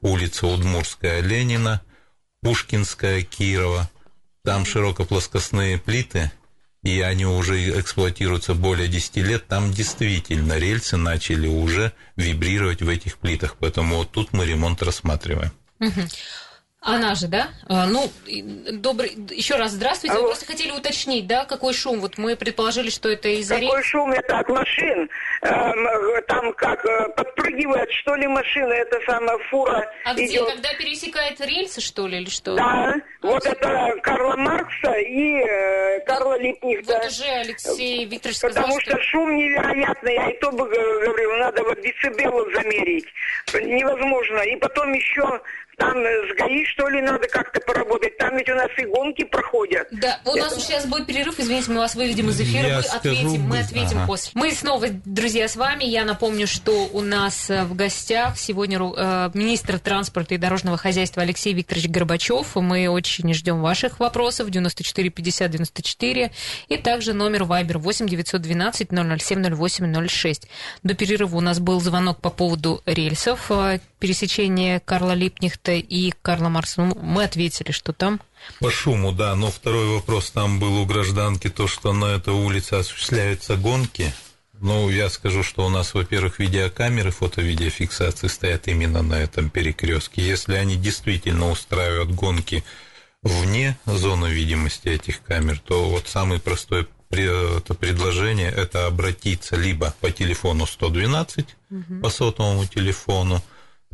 улица 0.00 0.46
Удмурская 0.46 1.20
Ленина, 1.20 1.82
Пушкинская 2.42 3.22
Кирова. 3.22 3.90
Там 4.44 4.64
широкоплоскостные 4.64 5.78
плиты, 5.78 6.30
и 6.86 7.00
они 7.00 7.26
уже 7.26 7.80
эксплуатируются 7.80 8.54
более 8.54 8.88
10 8.88 9.16
лет, 9.16 9.46
там 9.46 9.72
действительно 9.72 10.58
рельсы 10.58 10.96
начали 10.96 11.48
уже 11.48 11.92
вибрировать 12.16 12.82
в 12.82 12.88
этих 12.88 13.18
плитах, 13.18 13.56
поэтому 13.58 13.96
вот 13.96 14.10
тут 14.12 14.32
мы 14.32 14.46
ремонт 14.46 14.82
рассматриваем. 14.82 15.52
Она 16.86 17.16
же, 17.16 17.26
да? 17.26 17.48
А, 17.68 17.86
ну, 17.86 18.08
добрый... 18.70 19.10
Еще 19.30 19.56
раз 19.56 19.72
здравствуйте. 19.72 20.14
Алло. 20.14 20.22
Вы 20.22 20.28
просто 20.28 20.46
хотели 20.46 20.70
уточнить, 20.70 21.26
да, 21.26 21.44
какой 21.44 21.74
шум? 21.74 21.98
Вот 21.98 22.16
мы 22.16 22.36
предположили, 22.36 22.90
что 22.90 23.08
это 23.08 23.28
из-за 23.40 23.56
Какой 23.58 23.82
шум? 23.82 24.12
Это 24.12 24.38
от 24.38 24.48
машин. 24.48 25.10
Эм, 25.42 26.22
там 26.28 26.52
как 26.52 26.84
э, 26.86 27.08
подпрыгивает, 27.16 27.90
что 27.90 28.14
ли, 28.14 28.28
машина, 28.28 28.72
это 28.72 29.00
самая 29.04 29.36
фура 29.50 29.90
А 30.04 30.14
идет. 30.14 30.28
где, 30.28 30.44
когда 30.44 30.74
пересекает 30.74 31.40
рельсы, 31.40 31.80
что 31.80 32.06
ли, 32.06 32.18
или 32.18 32.30
что? 32.30 32.54
Да, 32.54 32.94
а 32.94 33.26
вот 33.26 33.44
это 33.44 33.94
Карла 34.02 34.36
Маркса 34.36 34.92
и 34.92 35.40
э, 35.40 36.00
Карла 36.06 36.38
Липнихта. 36.38 37.00
Вот 37.02 37.06
уже 37.10 37.24
Алексей 37.24 38.04
Викторович 38.04 38.38
сказал, 38.38 38.62
Потому 38.62 38.80
что... 38.80 38.92
что 38.92 39.02
шум 39.02 39.36
невероятный, 39.36 40.14
я 40.14 40.30
и 40.30 40.38
то 40.38 40.52
бы 40.52 40.68
говорил, 40.68 41.32
надо 41.38 41.64
вот 41.64 41.80
децибелы 41.82 42.54
замерить. 42.54 43.06
Невозможно. 43.54 44.38
И 44.42 44.54
потом 44.54 44.92
еще 44.92 45.40
там 45.76 45.96
с 45.98 46.36
ГАИ, 46.38 46.64
что 46.64 46.88
ли, 46.88 47.02
надо 47.02 47.28
как-то 47.28 47.60
поработать. 47.60 48.16
Там 48.16 48.36
ведь 48.36 48.48
у 48.48 48.54
нас 48.54 48.70
и 48.78 48.86
гонки 48.86 49.24
проходят. 49.24 49.86
Да, 49.90 50.20
у 50.24 50.34
нас 50.34 50.52
Это... 50.52 50.60
сейчас 50.60 50.86
будет 50.86 51.06
перерыв, 51.06 51.38
извините, 51.38 51.70
мы 51.70 51.78
вас 51.78 51.94
выведем 51.94 52.30
из 52.30 52.40
эфира, 52.40 52.66
Я 52.66 52.76
мы 52.76 52.82
скажу, 52.82 52.98
ответим, 52.98 53.42
мы 53.42 53.58
ответим 53.58 53.98
ага. 53.98 54.06
после. 54.06 54.32
Мы 54.34 54.52
снова, 54.52 54.86
друзья, 55.04 55.48
с 55.48 55.56
вами. 55.56 55.84
Я 55.84 56.04
напомню, 56.04 56.46
что 56.46 56.88
у 56.92 57.02
нас 57.02 57.50
э, 57.50 57.64
в 57.64 57.74
гостях 57.74 58.38
сегодня 58.38 58.78
э, 58.78 59.30
министр 59.34 59.78
транспорта 59.78 60.34
и 60.34 60.38
дорожного 60.38 60.78
хозяйства 60.78 61.22
Алексей 61.22 61.52
Викторович 61.52 61.88
Горбачев. 61.88 62.56
Мы 62.56 62.88
очень 62.88 63.32
ждем 63.34 63.60
ваших 63.60 64.00
вопросов 64.00 64.48
94 64.48 65.10
50 65.10 65.50
94 65.50 66.32
и 66.68 66.76
также 66.78 67.12
номер 67.12 67.42
Viber 67.42 67.78
8 67.78 68.08
912 68.08 68.88
007 68.90 69.54
08 69.54 70.08
06. 70.08 70.48
До 70.82 70.94
перерыва 70.94 71.36
у 71.36 71.40
нас 71.40 71.60
был 71.60 71.80
звонок 71.80 72.20
по 72.20 72.30
поводу 72.30 72.80
рельсов 72.86 73.50
пересечения 73.98 74.80
Карла 74.80 75.12
Липнихта 75.12 75.72
и 75.72 76.12
Карла 76.22 76.48
Марса. 76.48 76.82
Ну, 76.82 76.94
мы 77.00 77.24
ответили, 77.24 77.72
что 77.72 77.92
там 77.92 78.20
по 78.60 78.70
шуму, 78.70 79.12
да, 79.12 79.34
но 79.34 79.50
второй 79.50 79.86
вопрос 79.88 80.30
там 80.30 80.58
был 80.60 80.80
у 80.80 80.86
гражданки, 80.86 81.48
то, 81.48 81.66
что 81.66 81.92
на 81.92 82.06
этой 82.06 82.32
улице 82.34 82.74
осуществляются 82.74 83.56
гонки. 83.56 84.12
Ну, 84.60 84.88
я 84.88 85.10
скажу, 85.10 85.42
что 85.42 85.66
у 85.66 85.68
нас, 85.68 85.92
во-первых, 85.94 86.38
видеокамеры 86.38 87.10
фото-видеофиксации 87.10 88.28
стоят 88.28 88.68
именно 88.68 89.02
на 89.02 89.14
этом 89.14 89.50
перекрестке. 89.50 90.22
Если 90.22 90.54
они 90.54 90.76
действительно 90.76 91.50
устраивают 91.50 92.10
гонки 92.12 92.64
вне 93.22 93.76
зоны 93.84 94.26
видимости 94.26 94.88
этих 94.88 95.22
камер, 95.22 95.58
то 95.58 95.90
вот 95.90 96.08
самое 96.08 96.40
простое 96.40 96.86
это 97.10 97.74
предложение– 97.74 98.50
это 98.56 98.86
обратиться 98.86 99.56
либо 99.56 99.94
по 100.00 100.10
телефону 100.10 100.66
112, 100.66 101.46
угу. 101.70 102.00
по 102.02 102.10
сотовому 102.10 102.66
телефону, 102.66 103.42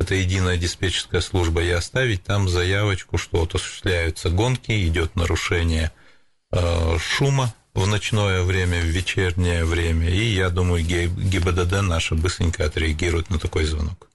это 0.03 0.15
единая 0.15 0.57
диспетчерская 0.57 1.21
служба, 1.21 1.63
и 1.63 1.69
оставить 1.69 2.23
там 2.23 2.47
заявочку, 2.47 3.17
что 3.17 3.39
вот 3.39 3.55
осуществляются 3.55 4.29
гонки, 4.29 4.87
идет 4.87 5.15
нарушение 5.15 5.91
э, 6.51 6.97
шума 6.99 7.53
в 7.73 7.87
ночное 7.87 8.43
время, 8.43 8.79
в 8.81 8.85
вечернее 8.85 9.65
время, 9.65 10.09
и 10.09 10.25
я 10.25 10.49
думаю, 10.49 10.83
ГИБДД 10.83 11.81
наша 11.81 12.15
быстренько 12.15 12.65
отреагирует 12.65 13.29
на 13.29 13.39
такой 13.39 13.65
звонок. 13.65 14.07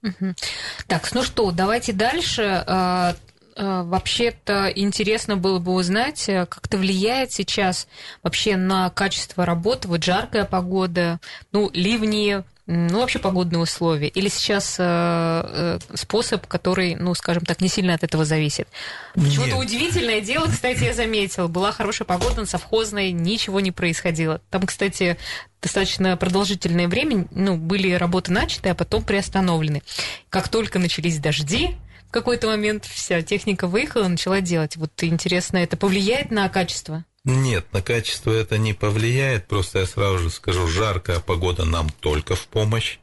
Так, 0.86 1.12
ну 1.12 1.22
что, 1.24 1.50
давайте 1.50 1.92
дальше. 1.92 2.62
А, 2.66 3.16
а, 3.56 3.82
вообще-то 3.82 4.68
интересно 4.68 5.36
было 5.36 5.58
бы 5.58 5.72
узнать, 5.72 6.24
как 6.26 6.60
это 6.66 6.78
влияет 6.78 7.32
сейчас 7.32 7.88
вообще 8.22 8.56
на 8.56 8.90
качество 8.90 9.44
работы, 9.44 9.88
вот 9.88 10.04
жаркая 10.04 10.44
погода, 10.44 11.18
ну, 11.50 11.68
ливни, 11.72 12.44
ну, 12.68 13.00
вообще 13.00 13.18
погодные 13.18 13.60
условия, 13.60 14.08
или 14.08 14.28
сейчас 14.28 14.76
э, 14.78 14.84
э, 14.84 15.78
способ, 15.94 16.46
который, 16.46 16.96
ну, 16.96 17.14
скажем 17.14 17.46
так, 17.46 17.62
не 17.62 17.68
сильно 17.68 17.94
от 17.94 18.04
этого 18.04 18.26
зависит? 18.26 18.68
Почему-то 19.14 19.56
удивительное 19.56 20.20
дело, 20.20 20.48
кстати, 20.48 20.84
я 20.84 20.92
заметила, 20.92 21.48
была 21.48 21.72
хорошая 21.72 22.04
погода 22.04 22.42
на 22.42 22.46
совхозной, 22.46 23.10
ничего 23.12 23.60
не 23.60 23.72
происходило. 23.72 24.42
Там, 24.50 24.64
кстати, 24.66 25.16
достаточно 25.62 26.14
продолжительное 26.18 26.88
время, 26.88 27.26
ну, 27.30 27.56
были 27.56 27.92
работы 27.92 28.32
начаты, 28.32 28.68
а 28.68 28.74
потом 28.74 29.02
приостановлены. 29.02 29.82
Как 30.28 30.50
только 30.50 30.78
начались 30.78 31.18
дожди, 31.18 31.74
в 32.08 32.10
какой-то 32.10 32.48
момент 32.48 32.84
вся 32.84 33.22
техника 33.22 33.66
выехала, 33.66 34.08
начала 34.08 34.42
делать. 34.42 34.76
Вот 34.76 34.92
интересно, 35.02 35.56
это 35.56 35.78
повлияет 35.78 36.30
на 36.30 36.46
качество? 36.50 37.02
Нет, 37.24 37.72
на 37.72 37.82
качество 37.82 38.32
это 38.32 38.58
не 38.58 38.72
повлияет, 38.72 39.48
просто 39.48 39.80
я 39.80 39.86
сразу 39.86 40.18
же 40.18 40.30
скажу, 40.30 40.66
жаркая 40.66 41.20
погода 41.20 41.64
нам 41.64 41.90
только 41.90 42.36
в 42.36 42.46
помощь, 42.46 42.98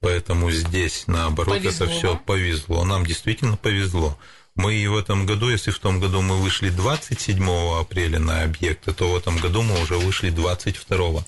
поэтому 0.00 0.50
здесь, 0.50 1.04
наоборот, 1.06 1.62
повезло. 1.62 1.86
это 1.86 1.94
все 1.94 2.16
повезло, 2.16 2.84
нам 2.84 3.06
действительно 3.06 3.56
повезло. 3.56 4.18
Мы 4.56 4.74
и 4.74 4.86
в 4.86 4.96
этом 4.96 5.26
году, 5.26 5.50
если 5.50 5.70
в 5.70 5.78
том 5.78 6.00
году 6.00 6.22
мы 6.22 6.36
вышли 6.36 6.70
27 6.70 7.78
апреля 7.78 8.18
на 8.18 8.42
объекты, 8.42 8.92
то 8.92 9.12
в 9.12 9.16
этом 9.16 9.36
году 9.36 9.62
мы 9.62 9.80
уже 9.82 9.96
вышли 9.98 10.30
22 10.30 11.24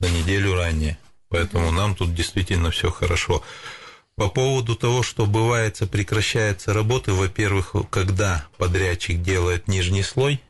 на 0.00 0.06
неделю 0.06 0.54
ранее. 0.54 0.98
Поэтому 1.30 1.70
нам 1.70 1.94
тут 1.94 2.14
действительно 2.14 2.70
все 2.70 2.90
хорошо. 2.90 3.42
По 4.16 4.28
поводу 4.28 4.76
того, 4.76 5.02
что 5.02 5.26
бывает, 5.26 5.78
прекращается 5.90 6.74
работа, 6.74 7.12
во-первых, 7.14 7.74
когда 7.90 8.46
подрядчик 8.58 9.22
делает 9.22 9.68
нижний 9.68 10.02
слой, 10.02 10.40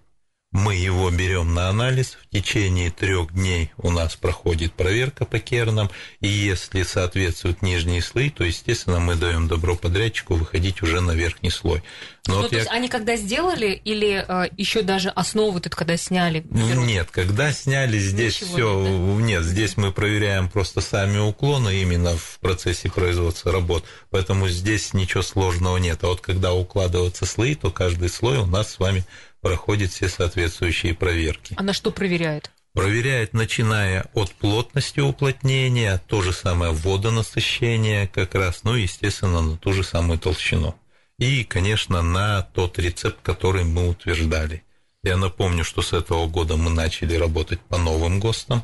мы 0.51 0.75
его 0.75 1.11
берем 1.11 1.53
на 1.53 1.69
анализ, 1.69 2.17
в 2.23 2.29
течение 2.35 2.91
трех 2.91 3.35
дней 3.35 3.71
у 3.77 3.91
нас 3.91 4.17
проходит 4.17 4.73
проверка 4.73 5.27
по 5.27 5.39
кернам, 5.39 5.91
и 6.21 6.29
если 6.29 6.85
соответствуют 6.85 7.61
нижние 7.61 8.01
слои, 8.01 8.31
то, 8.31 8.45
естественно, 8.45 8.99
мы 8.99 9.15
даем 9.15 9.47
добро 9.47 9.77
подрядчику 9.77 10.37
выходить 10.37 10.81
уже 10.83 11.03
на 11.03 11.13
верхний 11.13 11.51
слой. 11.51 11.83
Но 12.27 12.35
ну, 12.35 12.41
вот 12.41 12.51
то 12.51 12.57
я... 12.57 12.63
есть 12.63 12.73
они 12.73 12.89
когда 12.89 13.17
сделали 13.17 13.81
или 13.85 14.25
э, 14.27 14.49
еще 14.57 14.83
даже 14.83 15.11
основу 15.11 15.61
тут 15.61 15.75
когда 15.75 15.99
сняли? 15.99 16.41
Берут? 16.41 16.87
Нет, 16.87 17.09
когда 17.11 17.53
сняли, 17.53 17.99
здесь 17.99 18.37
все 18.37 18.83
нет, 18.83 19.19
да? 19.19 19.23
нет, 19.23 19.45
здесь 19.45 19.77
мы 19.77 19.93
проверяем 19.93 20.49
просто 20.49 20.81
сами 20.81 21.19
уклоны 21.19 21.83
именно 21.83 22.17
в 22.17 22.39
процессе 22.41 22.91
производства 22.91 23.53
работ, 23.53 23.85
поэтому 24.11 24.49
здесь 24.49 24.95
ничего 24.95 25.23
сложного 25.23 25.77
нет. 25.77 26.05
А 26.05 26.09
вот 26.09 26.23
когда 26.23 26.55
укладываются 26.55 27.27
слои, 27.27 27.55
то 27.55 27.71
каждый 27.71 28.09
слой 28.09 28.39
у 28.39 28.47
нас 28.47 28.73
с 28.73 28.79
вами 28.79 29.05
проходит 29.49 29.93
все 29.93 30.11
соответствующие 30.11 30.95
проверки. 30.95 31.55
А 31.57 31.63
на 31.63 31.73
что 31.73 31.91
проверяет? 31.91 32.51
Проверяет, 32.75 33.33
начиная 33.33 34.05
от 34.13 34.31
плотности 34.33 35.01
уплотнения, 35.01 36.03
то 36.07 36.21
же 36.21 36.35
самое 36.35 36.73
водонасыщение 36.73 38.09
как 38.09 38.35
раз, 38.35 38.63
ну 38.65 38.77
и, 38.77 38.83
естественно, 38.83 39.41
на 39.41 39.57
ту 39.57 39.73
же 39.73 39.83
самую 39.83 40.19
толщину. 40.19 40.79
И, 41.19 41.45
конечно, 41.45 42.03
на 42.03 42.43
тот 42.43 42.79
рецепт, 42.79 43.17
который 43.23 43.65
мы 43.65 43.89
утверждали. 43.89 44.65
Я 45.03 45.17
напомню, 45.17 45.65
что 45.65 45.81
с 45.81 45.95
этого 45.95 46.27
года 46.27 46.57
мы 46.59 46.71
начали 46.71 47.15
работать 47.15 47.61
по 47.61 47.79
новым 47.79 48.21
ГОСТам, 48.21 48.63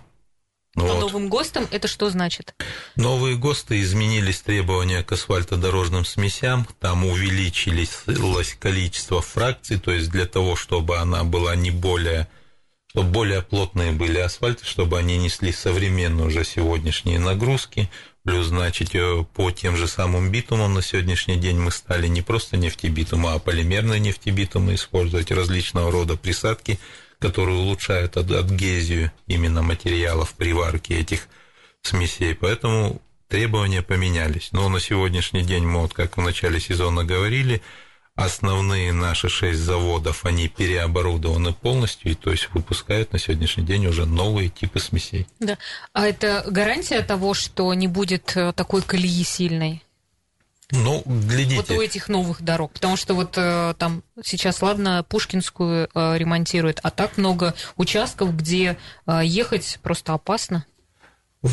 по 0.75 0.83
вот. 0.83 1.01
новым 1.01 1.29
ГОСТам 1.29 1.69
это 1.71 1.87
что 1.87 2.11
значит? 2.11 2.55
Новые 2.97 3.37
ГОСТы 3.37 3.81
изменились 3.81 4.41
требования 4.41 5.03
к 5.05 5.13
асфальтодорожным 5.13 6.05
смесям, 6.05 6.67
там 6.81 7.05
увеличилось 7.07 8.57
количество 8.59 9.23
фракций, 9.23 9.79
то 9.79 9.93
есть 9.93 10.11
для 10.11 10.27
того, 10.27 10.57
чтобы 10.57 10.99
она 10.99 11.23
была 11.23 11.55
не 11.55 11.71
более, 11.71 12.29
чтобы 12.91 13.11
более 13.11 13.43
плотные 13.43 13.93
были 13.93 14.19
асфальты, 14.19 14.65
чтобы 14.67 14.99
они 14.99 15.17
несли 15.17 15.53
современные 15.53 16.27
уже 16.27 16.45
сегодняшние 16.45 17.21
нагрузки, 17.21 17.89
плюс, 18.25 18.47
значит, 18.47 18.95
э, 18.95 19.25
по 19.33 19.53
тем 19.53 19.77
же 19.77 19.87
самым 19.87 20.33
битумам 20.33 20.75
на 20.75 20.83
сегодняшний 20.83 21.37
день 21.37 21.59
мы 21.59 21.71
стали 21.71 22.09
не 22.09 22.23
просто 22.23 22.57
нефтебитумы, 22.57 23.33
а 23.33 23.39
полимерные 23.39 24.01
нефтебитумы 24.01 24.75
использовать, 24.75 25.31
различного 25.31 25.93
рода 25.93 26.17
присадки– 26.17 26.81
которые 27.25 27.57
улучшают 27.57 28.19
адгезию 28.19 29.11
именно 29.27 29.63
материалов 29.63 30.35
при 30.35 30.53
варке 30.53 31.01
этих 31.01 31.29
смесей. 31.81 32.35
Поэтому 32.35 33.01
требования 33.29 33.81
поменялись. 33.81 34.51
Но 34.53 34.69
на 34.69 34.79
сегодняшний 34.79 35.43
день 35.43 35.65
мы, 35.65 35.81
вот 35.81 35.95
как 35.95 36.19
в 36.19 36.21
начале 36.21 36.61
сезона 36.61 37.03
говорили, 37.03 37.63
основные 38.15 38.93
наши 38.93 39.31
шесть 39.31 39.61
заводов, 39.61 40.27
они 40.27 40.49
переоборудованы 40.49 41.55
полностью, 41.55 42.13
и 42.13 42.15
то 42.15 42.31
есть 42.31 42.51
выпускают 42.53 43.15
на 43.15 43.19
сегодняшний 43.19 43.65
день 43.65 43.87
уже 43.87 44.05
новые 44.05 44.51
типы 44.51 44.79
смесей. 44.79 45.27
Да. 45.41 45.57
А 45.95 46.07
это 46.07 46.45
гарантия 46.47 47.01
того, 47.01 47.33
что 47.33 47.73
не 47.73 47.89
будет 47.89 48.37
э, 48.37 48.53
такой 48.53 48.83
колеи 48.83 49.25
сильной? 49.25 49.83
Ну, 50.71 51.03
глядите. 51.05 51.57
Вот 51.57 51.71
у 51.71 51.81
этих 51.81 52.09
новых 52.09 52.43
дорог. 52.43 52.73
Потому 52.73 52.97
что 52.97 53.15
вот 53.15 53.35
э, 53.37 53.75
там 53.79 54.03
сейчас, 54.23 54.63
ладно, 54.63 55.05
Пушкинскую 55.09 55.89
э, 55.95 56.19
ремонтируют, 56.19 56.81
а 56.83 56.91
так 56.91 57.17
много 57.19 57.55
участков, 57.77 58.35
где 58.37 58.79
э, 59.07 59.21
ехать 59.25 59.79
просто 59.83 60.15
опасно. 60.15 60.65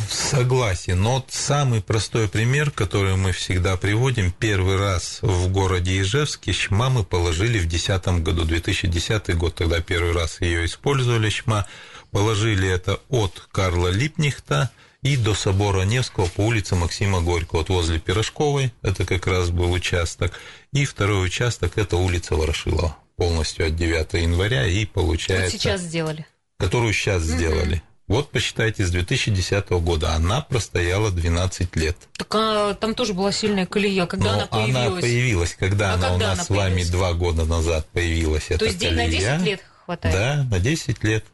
Согласен, 0.09 1.01
но 1.01 1.25
самый 1.27 1.81
простой 1.81 2.29
пример, 2.29 2.71
который 2.71 3.17
мы 3.17 3.33
всегда 3.33 3.75
приводим, 3.75 4.31
первый 4.31 4.77
раз 4.77 5.19
в 5.21 5.51
городе 5.51 5.99
Ижевске 5.99 6.53
ЩМА 6.53 6.89
мы 6.89 7.03
положили 7.03 7.59
в 7.59 7.67
2010 7.67 8.23
году, 8.23 8.45
2010 8.45 9.35
год, 9.35 9.55
тогда 9.55 9.81
первый 9.81 10.13
раз 10.13 10.39
ее 10.39 10.65
использовали 10.65 11.29
ЩМА, 11.29 11.67
положили 12.11 12.69
это 12.69 13.01
от 13.09 13.49
Карла 13.51 13.89
Липнихта 13.89 14.71
и 15.01 15.17
до 15.17 15.33
собора 15.33 15.83
Невского 15.83 16.27
по 16.27 16.41
улице 16.41 16.75
Максима 16.75 17.21
Горького, 17.21 17.59
вот 17.59 17.69
возле 17.69 17.99
Пирожковой, 17.99 18.71
это 18.81 19.05
как 19.05 19.27
раз 19.27 19.49
был 19.49 19.71
участок, 19.71 20.39
и 20.73 20.85
второй 20.85 21.25
участок 21.25 21.77
это 21.77 21.97
улица 21.97 22.35
Ворошилова, 22.35 22.97
полностью 23.15 23.67
от 23.67 23.75
9 23.75 24.13
января, 24.21 24.67
и 24.67 24.85
получается... 24.85 25.51
Вот 25.51 25.61
сейчас 25.61 25.81
сделали. 25.81 26.25
Которую 26.57 26.93
сейчас 26.93 27.23
угу. 27.23 27.31
сделали. 27.31 27.83
Вот 28.07 28.29
посчитайте, 28.29 28.85
с 28.85 28.91
2010 28.91 29.69
года 29.69 30.13
она 30.13 30.41
простояла 30.41 31.11
12 31.11 31.75
лет. 31.77 31.95
Так 32.17 32.35
а, 32.35 32.73
там 32.73 32.93
тоже 32.93 33.13
была 33.13 33.31
сильная 33.31 33.65
колея, 33.65 34.05
когда 34.05 34.33
Но 34.33 34.37
она 34.39 34.47
появилась? 34.47 34.87
Она 34.91 35.01
появилась, 35.01 35.55
когда 35.57 35.91
а 35.91 35.93
она 35.93 36.09
когда 36.09 36.25
у 36.25 36.27
нас 36.27 36.37
она 36.37 36.43
с 36.43 36.49
вами 36.49 36.83
два 36.83 37.13
года 37.13 37.45
назад 37.45 37.87
появилась. 37.93 38.47
То 38.47 38.65
есть 38.65 38.79
колея. 38.79 38.95
на 38.95 39.07
10 39.07 39.41
лет 39.45 39.61
хватает? 39.85 40.13
Да, 40.13 40.43
на 40.51 40.59
10 40.59 41.03
лет. 41.05 41.25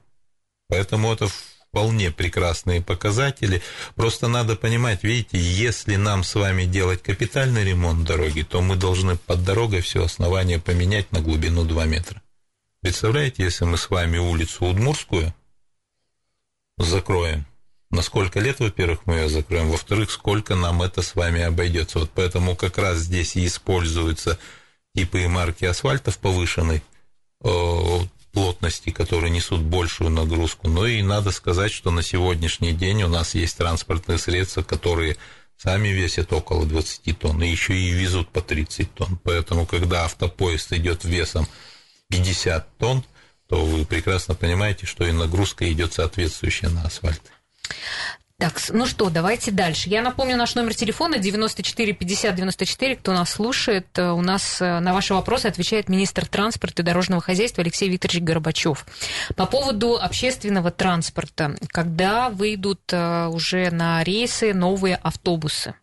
Поэтому 0.69 1.11
это 1.11 1.27
вполне 1.77 2.09
прекрасные 2.09 2.81
показатели. 2.81 3.61
Просто 3.93 4.27
надо 4.27 4.55
понимать, 4.55 5.03
видите, 5.03 5.37
если 5.37 5.95
нам 5.95 6.23
с 6.23 6.33
вами 6.33 6.63
делать 6.65 7.03
капитальный 7.03 7.63
ремонт 7.63 8.03
дороги, 8.03 8.41
то 8.41 8.61
мы 8.61 8.75
должны 8.75 9.15
под 9.15 9.43
дорогой 9.43 9.81
все 9.81 10.03
основание 10.03 10.59
поменять 10.59 11.11
на 11.11 11.21
глубину 11.21 11.65
2 11.65 11.85
метра. 11.85 12.19
Представляете, 12.81 13.43
если 13.43 13.65
мы 13.65 13.77
с 13.77 13.91
вами 13.91 14.17
улицу 14.17 14.65
Удмурскую 14.65 15.35
закроем. 16.79 17.45
На 17.91 18.01
сколько 18.01 18.39
лет, 18.39 18.59
во-первых, 18.59 19.01
мы 19.05 19.17
ее 19.17 19.29
закроем, 19.29 19.69
во-вторых, 19.69 20.09
сколько 20.09 20.55
нам 20.55 20.81
это 20.81 21.03
с 21.03 21.13
вами 21.13 21.41
обойдется. 21.41 21.99
Вот 21.99 22.09
поэтому 22.13 22.55
как 22.55 22.79
раз 22.79 22.97
здесь 22.97 23.35
и 23.35 23.45
используются 23.45 24.39
типы 24.95 25.21
и 25.21 25.27
марки 25.27 25.65
асфальтов 25.65 26.17
повышенной 26.17 26.81
э, 27.43 27.99
плотности, 28.37 28.91
которые 28.91 29.31
несут 29.31 29.61
большую 29.61 30.11
нагрузку. 30.11 30.67
Но 30.67 30.85
и 30.85 31.01
надо 31.01 31.31
сказать, 31.31 31.71
что 31.71 31.89
на 31.89 32.03
сегодняшний 32.03 32.71
день 32.71 33.01
у 33.01 33.07
нас 33.07 33.33
есть 33.33 33.57
транспортные 33.57 34.19
средства, 34.19 34.61
которые 34.61 35.17
сами 35.57 35.87
весят 35.87 36.31
около 36.31 36.67
20 36.67 37.17
тонн, 37.17 37.41
и 37.41 37.49
еще 37.49 37.73
и 37.73 37.89
везут 37.89 38.29
по 38.29 38.41
30 38.41 38.93
тонн. 38.93 39.19
Поэтому, 39.23 39.65
когда 39.65 40.05
автопоезд 40.05 40.71
идет 40.73 41.03
весом 41.03 41.47
50 42.09 42.77
тонн, 42.77 43.03
то 43.49 43.65
вы 43.65 43.85
прекрасно 43.85 44.35
понимаете, 44.35 44.85
что 44.85 45.03
и 45.07 45.11
нагрузка 45.11 45.67
идет 45.71 45.93
соответствующая 45.93 46.69
на 46.69 46.83
асфальт. 46.83 47.23
Так, 48.39 48.61
ну 48.69 48.85
что, 48.85 49.09
давайте 49.09 49.49
дальше. 49.49 49.89
Я 49.89 50.03
напомню 50.03 50.37
наш 50.37 50.53
номер 50.53 50.75
телефона 50.75 51.17
94 51.17 51.93
50 51.93 52.35
94. 52.35 52.95
Кто 52.97 53.13
нас 53.13 53.31
слушает, 53.31 53.87
э, 53.97 54.11
у 54.11 54.21
нас 54.21 54.61
э, 54.61 54.79
на 54.79 54.93
ваши 54.93 55.15
вопросы 55.15 55.47
отвечает 55.47 55.89
министр 55.89 56.27
транспорта 56.27 56.83
и 56.83 56.85
дорожного 56.85 57.19
хозяйства 57.19 57.63
Алексей 57.63 57.89
Викторович 57.89 58.21
Горбачев. 58.21 58.85
По 59.35 59.47
поводу 59.47 59.97
общественного 59.97 60.69
транспорта. 60.69 61.55
Когда 61.69 62.29
выйдут 62.29 62.81
э, 62.91 63.25
уже 63.25 63.71
на 63.71 64.03
рейсы 64.03 64.53
новые 64.53 64.97
автобусы? 64.97 65.73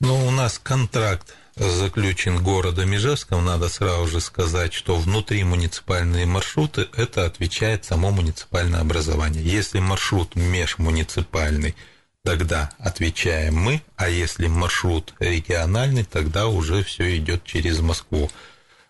Ну, 0.00 0.26
у 0.26 0.30
нас 0.30 0.58
контракт 0.58 1.34
заключен 1.68 2.42
городом 2.42 2.94
Ижевском, 2.94 3.44
надо 3.44 3.68
сразу 3.68 4.06
же 4.06 4.20
сказать, 4.20 4.72
что 4.72 4.96
внутри 4.96 5.44
муниципальные 5.44 6.24
маршруты 6.24 6.88
это 6.96 7.26
отвечает 7.26 7.84
само 7.84 8.10
муниципальное 8.10 8.80
образование. 8.80 9.44
Если 9.44 9.78
маршрут 9.78 10.36
межмуниципальный, 10.36 11.76
тогда 12.24 12.70
отвечаем 12.78 13.56
мы, 13.56 13.82
а 13.96 14.08
если 14.08 14.46
маршрут 14.46 15.12
региональный, 15.18 16.04
тогда 16.04 16.46
уже 16.46 16.82
все 16.82 17.16
идет 17.18 17.44
через 17.44 17.80
Москву. 17.80 18.30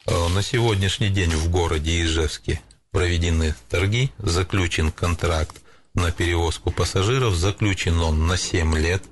Э, 0.07 0.29
на 0.29 0.43
сегодняшний 0.43 1.09
день 1.09 1.31
в 1.33 1.51
городе 1.51 2.03
Ижевске 2.03 2.61
проведены 2.93 3.57
торги, 3.69 4.13
заключен 4.19 4.93
контракт 4.93 5.57
на 5.95 6.13
перевозку 6.13 6.71
пассажиров, 6.71 7.35
заключен 7.35 7.99
он 8.01 8.29
на 8.29 8.37
7 8.37 8.77
лет, 8.79 9.03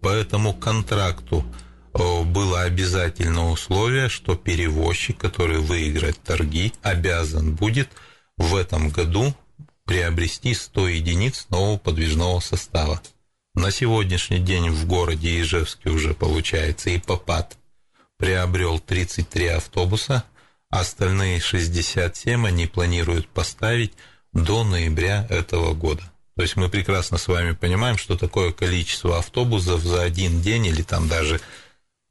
по 0.00 0.08
этому 0.08 0.54
контракту 0.54 1.44
было 1.92 2.62
обязательное 2.62 3.44
условие, 3.44 4.08
что 4.08 4.34
перевозчик, 4.34 5.18
который 5.18 5.58
выиграет 5.58 6.20
торги, 6.22 6.72
обязан 6.82 7.54
будет 7.54 7.90
в 8.36 8.56
этом 8.56 8.88
году 8.90 9.34
приобрести 9.84 10.54
100 10.54 10.88
единиц 10.88 11.46
нового 11.50 11.76
подвижного 11.76 12.40
состава. 12.40 13.00
На 13.54 13.70
сегодняшний 13.70 14.38
день 14.38 14.70
в 14.70 14.86
городе 14.86 15.40
Ижевске 15.40 15.90
уже 15.90 16.14
получается 16.14 16.90
и 16.90 16.98
ПАПАТ 16.98 17.58
приобрел 18.16 18.78
33 18.78 19.46
автобуса, 19.48 20.24
остальные 20.70 21.40
67 21.40 22.46
они 22.46 22.66
планируют 22.66 23.28
поставить 23.28 23.92
до 24.32 24.64
ноября 24.64 25.26
этого 25.28 25.74
года. 25.74 26.02
То 26.36 26.42
есть 26.42 26.56
мы 26.56 26.70
прекрасно 26.70 27.18
с 27.18 27.28
вами 27.28 27.52
понимаем, 27.52 27.98
что 27.98 28.16
такое 28.16 28.52
количество 28.52 29.18
автобусов 29.18 29.82
за 29.82 30.02
один 30.02 30.40
день 30.40 30.66
или 30.66 30.82
там 30.82 31.08
даже 31.08 31.40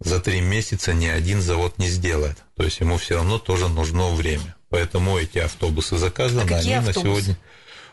за 0.03 0.19
три 0.19 0.41
месяца 0.41 0.93
ни 0.93 1.05
один 1.05 1.41
завод 1.41 1.77
не 1.77 1.87
сделает. 1.87 2.37
То 2.55 2.63
есть 2.63 2.79
ему 2.79 2.97
все 2.97 3.15
равно 3.15 3.39
тоже 3.39 3.69
нужно 3.69 4.09
время. 4.09 4.55
Поэтому 4.69 5.17
эти 5.17 5.37
автобусы 5.37 5.97
заказаны, 5.97 6.51
а 6.51 6.57
они 6.57 6.73
автобусы? 6.73 6.99
на 6.99 7.03
сегодня. 7.03 7.37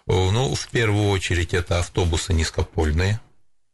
Ну, 0.07 0.55
в 0.55 0.69
первую 0.69 1.11
очередь, 1.11 1.53
это 1.55 1.81
автобусы 1.81 2.33
низкопольные. 2.33 3.21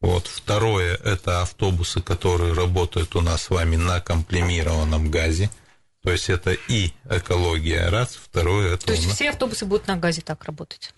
Вот. 0.01 0.27
Второе– 0.27 0.97
это 1.05 1.43
автобусы, 1.43 2.03
которые 2.03 2.53
работают 2.53 3.15
у 3.17 3.21
нас 3.21 3.45
с 3.45 3.51
вами 3.51 3.77
на 3.77 4.01
комплемированном 4.01 5.11
газе. 5.11 5.49
То 6.03 6.11
есть 6.11 6.29
это 6.29 6.53
и 6.53 6.93
экология 7.09 7.89
раз, 7.89 8.19
второе 8.23 8.75
это. 8.75 8.87
То 8.87 8.93
есть 8.93 9.11
все 9.11 9.31
автобусы 9.31 9.65
будут 9.65 9.87
на 9.87 9.97
газе 9.97 10.21
так 10.21 10.45
работать? 10.45 10.93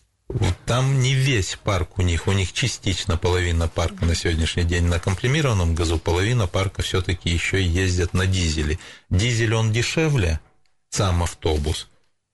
Там 0.64 0.98
не 0.98 1.14
весь 1.14 1.56
парк 1.62 1.98
у 1.98 2.02
них, 2.02 2.26
у 2.26 2.32
них 2.32 2.52
частично 2.52 3.16
половина 3.16 3.68
парка 3.68 4.04
на 4.04 4.16
сегодняшний 4.16 4.64
день 4.64 4.84
на 4.84 4.98
комплемированном 4.98 5.74
газу, 5.74 5.98
половина 5.98 6.48
парка 6.48 6.82
все-таки 6.82 7.30
еще 7.30 7.64
ездят 7.64 8.12
на 8.12 8.26
дизеле. 8.26 8.78
Дизель 9.08 9.54
он 9.54 9.72
дешевле, 9.72 10.40
сам 10.90 11.22
автобус, 11.22 11.88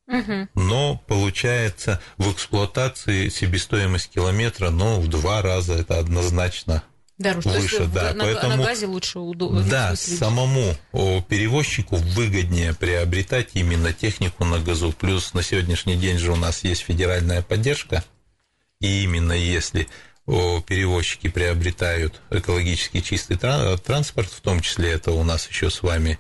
угу. 0.09 0.49
но 0.55 1.03
получается 1.07 2.01
в 2.17 2.33
эксплуатации 2.33 3.29
себестоимость 3.29 4.09
километра, 4.09 4.71
ну, 4.71 4.99
в 4.99 5.09
два 5.09 5.43
раза 5.43 5.75
это 5.75 5.99
однозначно 5.99 6.83
Дороже. 7.18 7.48
выше, 7.48 7.77
То 7.77 7.83
есть 7.83 7.92
да. 7.92 8.14
На, 8.14 8.25
Поэтому, 8.25 8.57
на 8.57 8.64
газе 8.64 8.87
лучше 8.87 9.18
удобно. 9.18 9.62
Да, 9.62 9.94
самому 9.96 10.75
перевозчику 10.92 11.96
выгоднее 11.96 12.75
приобретать 12.75 13.51
именно 13.55 13.92
технику 13.92 14.44
на 14.44 14.59
газу. 14.59 14.92
Плюс 14.92 15.35
на 15.35 15.42
сегодняшний 15.42 15.96
день 15.96 16.18
же 16.18 16.33
у 16.33 16.37
нас 16.37 16.64
есть 16.64 16.83
федеральная 16.83 17.42
поддержка, 17.42 18.05
и 18.81 19.05
именно 19.05 19.33
если 19.33 19.88
перевозчики 20.27 21.29
приобретают 21.29 22.20
экологически 22.31 23.01
чистый 23.01 23.37
транспорт, 23.37 24.31
в 24.31 24.40
том 24.40 24.61
числе 24.61 24.92
это 24.92 25.12
у 25.12 25.25
нас 25.25 25.48
еще 25.48 25.70
с 25.70 25.83
вами 25.83 26.18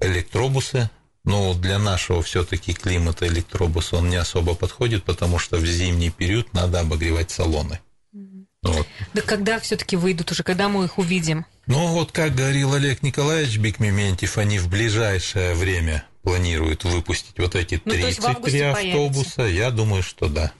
электробусы, 0.00 0.90
но 1.24 1.54
для 1.54 1.78
нашего 1.78 2.22
все-таки 2.22 2.72
климата 2.72 3.26
электробус 3.26 3.92
он 3.92 4.08
не 4.10 4.16
особо 4.16 4.54
подходит, 4.54 5.04
потому 5.04 5.38
что 5.38 5.56
в 5.56 5.66
зимний 5.66 6.10
период 6.10 6.52
надо 6.52 6.80
обогревать 6.80 7.30
салоны. 7.30 7.80
Вот. 8.66 8.86
Да 9.14 9.22
когда 9.22 9.58
все-таки 9.60 9.96
выйдут 9.96 10.30
уже, 10.32 10.42
когда 10.42 10.68
мы 10.68 10.84
их 10.84 10.98
увидим? 10.98 11.46
Ну, 11.66 11.88
вот 11.88 12.12
как 12.12 12.34
говорил 12.34 12.74
Олег 12.74 13.02
Николаевич 13.02 13.58
Бекмементьев, 13.58 14.38
они 14.38 14.58
в 14.58 14.68
ближайшее 14.68 15.54
время 15.54 16.04
планируют 16.22 16.84
выпустить 16.84 17.38
вот 17.38 17.54
эти 17.54 17.78
33 17.78 18.16
ну, 18.18 18.68
автобуса. 18.68 19.36
Появится. 19.36 19.42
Я 19.42 19.70
думаю, 19.70 20.02
что 20.02 20.28
да. 20.28 20.52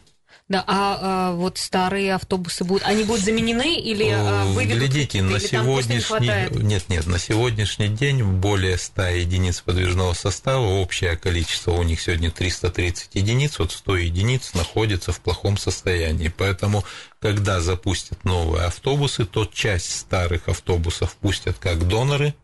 Да, 0.49 0.63
а, 0.69 0.99
а 1.01 1.33
вот 1.33 1.59
старые 1.59 2.15
автобусы 2.15 2.63
будут, 2.63 2.85
они 2.85 3.03
будут 3.03 3.25
заменены 3.25 3.81
или 3.81 4.09
а, 4.13 4.45
выведут? 4.45 4.79
Глядите, 4.79 5.21
на 5.21 5.41
сегодняшний... 5.41 6.29
Не 6.29 6.63
нет, 6.63 6.89
нет, 6.89 7.07
на 7.09 7.19
сегодняшний 7.19 7.89
день 7.89 8.23
более 8.23 8.79
100 8.79 9.03
единиц 9.09 9.61
подвижного 9.61 10.13
состава, 10.13 10.65
общее 10.65 11.17
количество 11.17 11.73
у 11.73 11.83
них 11.83 12.01
сегодня 12.01 12.31
330 12.31 13.17
единиц, 13.17 13.59
вот 13.59 13.73
100 13.73 13.97
единиц 13.97 14.55
находится 14.55 15.11
в 15.11 15.21
плохом 15.21 15.59
состоянии, 15.59 16.29
поэтому 16.29 16.85
когда 17.19 17.61
запустят 17.61 18.25
новые 18.25 18.67
автобусы, 18.67 19.27
то 19.27 19.47
часть 19.47 19.99
старых 19.99 20.49
автобусов 20.49 21.17
пустят 21.17 21.59
как 21.59 21.89
доноры 21.89 22.37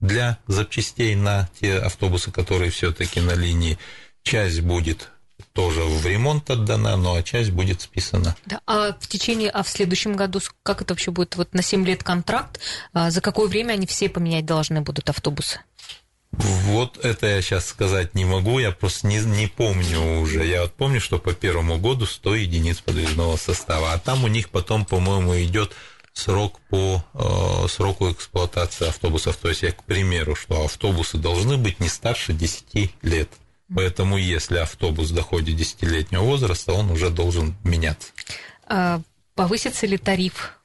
для 0.00 0.38
запчастей 0.46 1.14
на 1.16 1.50
те 1.60 1.76
автобусы, 1.76 2.32
которые 2.32 2.70
все-таки 2.70 3.20
на 3.20 3.34
линии, 3.34 3.78
часть 4.22 4.62
будет 4.62 5.10
тоже 5.52 5.82
в 5.82 6.06
ремонт 6.06 6.50
отдана, 6.50 6.96
но 6.96 7.20
часть 7.22 7.50
будет 7.50 7.80
списана. 7.80 8.36
Да, 8.46 8.60
а 8.66 8.92
в 8.98 9.06
течение, 9.06 9.50
а 9.50 9.62
в 9.62 9.68
следующем 9.68 10.16
году, 10.16 10.40
как 10.62 10.82
это 10.82 10.94
вообще 10.94 11.10
будет? 11.10 11.36
Вот 11.36 11.54
на 11.54 11.62
7 11.62 11.84
лет 11.86 12.02
контракт, 12.02 12.60
а 12.92 13.10
за 13.10 13.20
какое 13.20 13.48
время 13.48 13.74
они 13.74 13.86
все 13.86 14.08
поменять 14.08 14.46
должны 14.46 14.80
будут 14.80 15.08
автобусы? 15.10 15.60
Вот 16.32 16.96
это 17.04 17.26
я 17.26 17.42
сейчас 17.42 17.66
сказать 17.66 18.14
не 18.14 18.24
могу, 18.24 18.58
я 18.58 18.72
просто 18.72 19.06
не, 19.06 19.18
не 19.18 19.48
помню 19.48 20.20
уже. 20.20 20.46
Я 20.46 20.62
вот 20.62 20.72
помню, 20.72 21.00
что 21.00 21.18
по 21.18 21.34
первому 21.34 21.78
году 21.78 22.06
100 22.06 22.34
единиц 22.36 22.80
подвижного 22.80 23.36
состава, 23.36 23.92
а 23.92 23.98
там 23.98 24.24
у 24.24 24.28
них 24.28 24.48
потом, 24.48 24.86
по-моему, 24.86 25.36
идет 25.42 25.72
срок 26.14 26.58
по 26.70 27.04
э, 27.14 27.68
сроку 27.68 28.10
эксплуатации 28.10 28.88
автобусов. 28.88 29.36
То 29.36 29.48
есть 29.48 29.62
я, 29.62 29.72
к 29.72 29.84
примеру, 29.84 30.34
что 30.34 30.64
автобусы 30.64 31.18
должны 31.18 31.58
быть 31.58 31.80
не 31.80 31.88
старше 31.88 32.32
10 32.32 32.92
лет. 33.02 33.28
Поэтому 33.74 34.16
если 34.18 34.58
автобус 34.58 35.10
доходит 35.10 35.56
десятилетнего 35.56 36.22
возраста, 36.22 36.72
он 36.72 36.90
уже 36.90 37.10
должен 37.10 37.54
меняться. 37.64 38.10
А 38.66 39.00
повысится 39.34 39.86
ли 39.86 39.98
тариф 39.98 40.58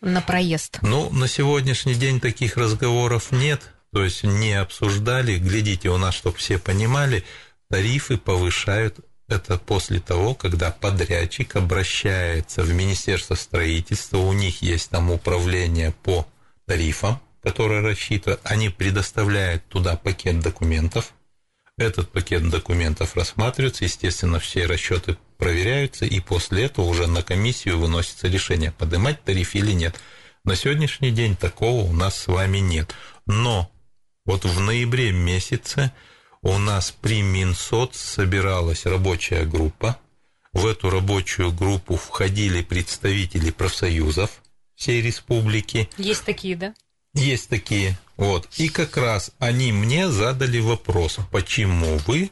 на 0.00 0.20
проезд? 0.20 0.78
Ну, 0.82 1.10
на 1.10 1.28
сегодняшний 1.28 1.94
день 1.94 2.20
таких 2.20 2.56
разговоров 2.56 3.32
нет, 3.32 3.62
то 3.92 4.04
есть 4.04 4.24
не 4.24 4.52
обсуждали. 4.52 5.38
Глядите, 5.38 5.88
у 5.88 5.96
нас, 5.96 6.14
чтобы 6.14 6.36
все 6.36 6.58
понимали, 6.58 7.24
тарифы 7.68 8.18
повышают 8.18 8.98
это 9.26 9.56
после 9.58 10.00
того, 10.00 10.34
когда 10.34 10.70
подрядчик 10.70 11.56
обращается 11.56 12.62
в 12.62 12.72
Министерство 12.72 13.34
строительства, 13.34 14.18
у 14.18 14.32
них 14.32 14.62
есть 14.62 14.90
там 14.90 15.10
управление 15.10 15.92
по 16.02 16.26
тарифам, 16.66 17.20
которое 17.42 17.80
рассчитывает, 17.80 18.40
они 18.44 18.68
предоставляют 18.68 19.66
туда 19.68 19.96
пакет 19.96 20.40
документов, 20.40 21.12
этот 21.76 22.10
пакет 22.10 22.48
документов 22.48 23.16
рассматривается, 23.16 23.84
естественно, 23.84 24.38
все 24.38 24.66
расчеты 24.66 25.16
проверяются, 25.38 26.04
и 26.04 26.20
после 26.20 26.64
этого 26.64 26.86
уже 26.86 27.06
на 27.06 27.22
комиссию 27.22 27.78
выносится 27.78 28.28
решение, 28.28 28.72
поднимать 28.72 29.22
тариф 29.24 29.54
или 29.54 29.72
нет. 29.72 30.00
На 30.44 30.56
сегодняшний 30.56 31.10
день 31.10 31.36
такого 31.36 31.84
у 31.84 31.92
нас 31.92 32.16
с 32.16 32.26
вами 32.28 32.58
нет. 32.58 32.94
Но 33.26 33.70
вот 34.24 34.44
в 34.44 34.60
ноябре 34.60 35.10
месяце 35.10 35.92
у 36.42 36.58
нас 36.58 36.90
при 36.92 37.22
Минсоц 37.22 37.96
собиралась 37.96 38.86
рабочая 38.86 39.44
группа. 39.44 39.98
В 40.52 40.66
эту 40.66 40.90
рабочую 40.90 41.52
группу 41.52 41.96
входили 41.96 42.62
представители 42.62 43.50
профсоюзов 43.50 44.30
всей 44.76 45.00
республики. 45.00 45.88
Есть 45.96 46.24
такие, 46.24 46.56
да? 46.56 46.74
Есть 47.14 47.48
такие. 47.48 47.98
Вот. 48.16 48.48
И 48.56 48.68
как 48.68 48.96
раз 48.96 49.30
они 49.38 49.72
мне 49.72 50.08
задали 50.10 50.60
вопрос, 50.60 51.18
почему 51.30 51.98
вы 52.06 52.30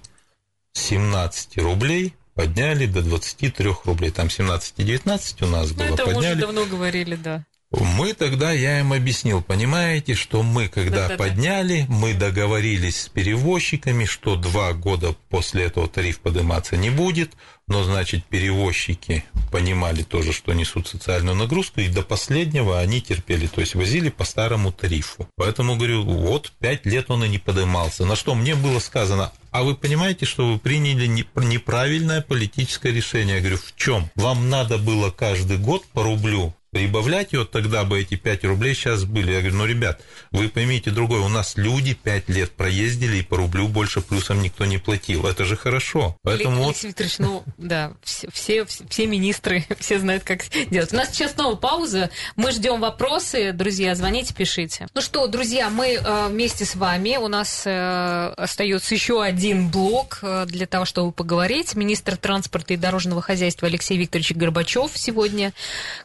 с 0.73 0.81
17 0.81 1.59
рублей 1.59 2.15
подняли 2.35 2.87
до 2.87 3.03
23 3.03 3.75
рублей. 3.85 4.11
Там 4.11 4.27
17,19 4.27 5.45
у 5.45 5.47
нас 5.49 5.71
ну, 5.71 5.77
было. 5.77 5.95
Это 5.95 6.05
подняли. 6.05 6.33
уже 6.33 6.41
давно 6.41 6.67
говорили, 6.67 7.15
да. 7.17 7.45
Мы 7.73 8.13
тогда, 8.13 8.53
я 8.53 8.81
им 8.81 8.93
объяснил, 8.93 9.43
понимаете, 9.43 10.15
что 10.15 10.43
мы, 10.43 10.69
когда 10.69 11.09
да, 11.09 11.17
подняли, 11.17 11.87
мы 11.89 12.13
договорились 12.13 13.01
с 13.01 13.09
перевозчиками, 13.09 14.05
что 14.05 14.37
два 14.37 14.75
года 14.75 15.15
после 15.31 15.65
этого 15.65 15.89
тариф 15.89 16.21
подниматься 16.21 16.77
не 16.77 16.91
будет, 16.91 17.33
но, 17.69 17.85
значит, 17.85 18.25
перевозчики 18.25 19.25
понимали 19.51 20.03
тоже, 20.03 20.33
что 20.33 20.53
несут 20.53 20.89
социальную 20.89 21.37
нагрузку, 21.37 21.81
и 21.81 21.89
до 21.89 22.03
последнего 22.03 22.81
они 22.81 23.01
терпели, 23.01 23.47
то 23.47 23.61
есть 23.61 23.75
возили 23.75 24.11
по 24.11 24.25
старому 24.25 24.73
тарифу. 24.73 25.29
Поэтому, 25.37 25.77
говорю, 25.77 26.05
вот 26.05 26.53
пять 26.59 26.87
лет 26.87 27.11
он 27.11 27.25
и 27.25 27.29
не 27.29 27.39
поднимался. 27.39 28.05
На 28.05 28.17
что 28.17 28.35
мне 28.35 28.55
было 28.55 28.79
сказано, 28.79 29.33
а 29.51 29.63
вы 29.63 29.77
понимаете, 29.77 30.27
что 30.27 30.53
вы 30.53 30.59
приняли 30.59 31.07
неправильное 31.07 32.23
политическое 32.23 32.93
решение? 32.93 33.37
Я 33.37 33.41
говорю, 33.41 33.59
в 33.59 33.75
чем? 33.77 34.11
Вам 34.17 34.49
надо 34.49 34.79
было 34.79 35.11
каждый 35.11 35.59
год 35.59 35.85
по 35.93 36.03
рублю 36.03 36.55
прибавлять, 36.73 37.35
и 37.35 37.37
вот 37.37 37.51
тогда 37.51 37.85
бы 37.85 38.01
эти 38.01 38.15
5 38.15 38.45
рублей 38.45 38.75
сейчас 38.75 39.05
были. 39.05 39.31
Я 39.31 39.41
говорю, 39.41 39.57
ну, 39.57 39.67
ребят, 39.67 40.01
вы 40.31 40.49
поймите 40.49 40.91
другое, 40.91 41.21
у 41.21 41.29
нас 41.29 41.57
люди 41.57 41.93
5 41.93 42.31
лет 42.31 42.51
проездили, 42.53 43.19
и 43.19 43.23
по 43.23 43.37
рублю 43.37 43.69
больше 43.69 44.01
плюсом 44.01 44.43
никто 44.43 44.65
не 44.65 44.79
платил. 44.79 45.27
Это 45.27 45.45
же 45.45 45.55
хорошо. 45.55 46.17
Поэтому 46.23 46.65
Алексей 46.65 46.89
вот... 46.89 46.89
Викторович, 46.89 47.19
ну, 47.19 47.43
да, 47.59 47.93
все, 48.03 48.31
все, 48.33 48.65
все 48.65 49.07
министры, 49.07 49.67
все 49.79 49.99
знают, 49.99 50.25
как 50.25 50.45
делать. 50.71 50.95
У 50.95 50.97
нас 50.97 51.11
сейчас 51.11 51.33
снова 51.33 51.57
пауза, 51.57 52.09
мы 52.37 52.53
ждем 52.53 52.81
вопросы, 52.81 53.53
друзья, 53.53 53.95
звоните, 53.95 54.33
пишите. 54.33 54.89
Ну 54.95 55.03
что, 55.03 55.27
друзья, 55.27 55.69
мы 55.69 55.89
э, 55.89 56.29
вместе 56.29 56.65
с 56.65 56.75
вами, 56.75 57.19
у 57.19 57.29
нас 57.29 57.65
э, 57.67 58.33
остается 58.39 58.95
еще 58.95 59.23
один 59.23 59.69
блок 59.69 60.21
э, 60.23 60.47
для 60.47 60.67
того, 60.67 60.87
чтобы 60.87 61.13
поговорить. 61.13 61.75
Министр 61.75 62.17
транспорта 62.17 62.73
и 62.73 62.77
дорожного 62.79 63.21
хозяйства 63.21 63.69
Алексей 63.69 63.99
Викторович 63.99 64.33
Горбачев 64.33 64.93
сегодня 64.95 65.53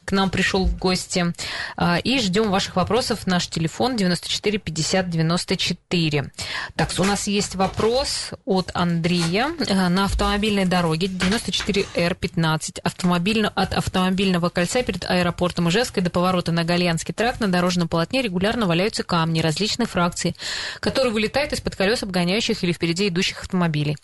к 0.04 0.12
нам 0.12 0.30
пришел 0.30 0.57
пришел 0.58 0.66
в 0.66 0.78
гости. 0.78 1.34
А, 1.76 1.98
и 1.98 2.20
ждем 2.20 2.50
ваших 2.50 2.76
вопросов. 2.76 3.28
Наш 3.28 3.48
телефон 3.48 3.96
94 3.96 4.58
50 4.58 5.10
94. 5.10 6.32
Так, 6.76 6.90
у 6.98 7.04
нас 7.04 7.28
есть 7.28 7.56
вопрос 7.56 8.32
от 8.46 8.72
Андрея. 8.74 9.50
А, 9.70 9.90
на 9.90 10.06
автомобильной 10.06 10.66
дороге 10.66 11.08
94Р15 11.08 12.80
автомобильно, 12.84 13.50
от 13.50 13.74
автомобильного 13.74 14.50
кольца 14.50 14.84
перед 14.84 15.06
аэропортом 15.06 15.70
Ижевской 15.70 16.02
до 16.04 16.10
поворота 16.10 16.52
на 16.52 16.64
Гальянский 16.64 17.14
тракт 17.14 17.40
на 17.40 17.48
дорожном 17.48 17.88
полотне 17.88 18.22
регулярно 18.22 18.66
валяются 18.66 19.04
камни 19.04 19.42
различной 19.42 19.86
фракции, 19.86 20.36
которые 20.80 21.14
вылетают 21.14 21.54
из-под 21.54 21.76
колес 21.76 22.04
обгоняющих 22.04 22.64
или 22.64 22.72
впереди 22.72 23.08
идущих 23.08 23.42
автомобилей. 23.42 23.98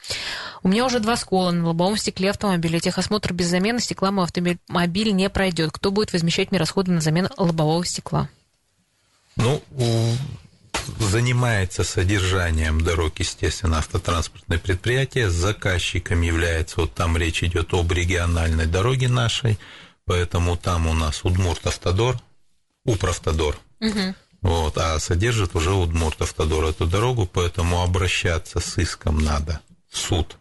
У 0.61 0.67
меня 0.67 0.85
уже 0.85 0.99
два 0.99 1.17
скола 1.17 1.51
на 1.51 1.67
лобовом 1.67 1.97
стекле 1.97 2.29
автомобиля. 2.29 2.79
Техосмотр 2.79 3.33
без 3.33 3.47
замены 3.47 3.79
стекла 3.79 4.11
мой 4.11 4.25
автомобиль 4.25 5.11
не 5.11 5.29
пройдет. 5.29 5.71
Кто 5.71 5.91
будет 5.91 6.13
возмещать 6.13 6.42
мне 6.51 6.59
расходы 6.59 6.91
на 6.91 7.01
замену 7.01 7.29
лобового 7.37 7.85
стекла? 7.85 8.29
Ну, 9.35 9.61
занимается 10.99 11.83
содержанием 11.83 12.81
дорог, 12.81 13.19
естественно, 13.19 13.79
автотранспортное 13.79 14.59
предприятие. 14.59 15.29
Заказчиком 15.29 16.21
является, 16.21 16.81
вот 16.81 16.93
там 16.93 17.17
речь 17.17 17.43
идет 17.43 17.73
об 17.73 17.91
региональной 17.91 18.65
дороге 18.65 19.07
нашей, 19.07 19.57
поэтому 20.05 20.57
там 20.57 20.87
у 20.87 20.93
нас 20.93 21.23
Удмурт 21.23 21.65
Автодор, 21.67 22.19
Управтодор. 22.85 23.57
Угу. 23.79 24.15
Вот, 24.41 24.77
а 24.77 24.99
содержит 24.99 25.55
уже 25.55 25.71
Удмурт 25.71 26.21
Автодор 26.21 26.65
эту 26.65 26.85
дорогу, 26.85 27.25
поэтому 27.25 27.81
обращаться 27.81 28.59
с 28.59 28.77
иском 28.77 29.19
надо 29.19 29.61
в 29.89 29.97
суд 29.97 30.37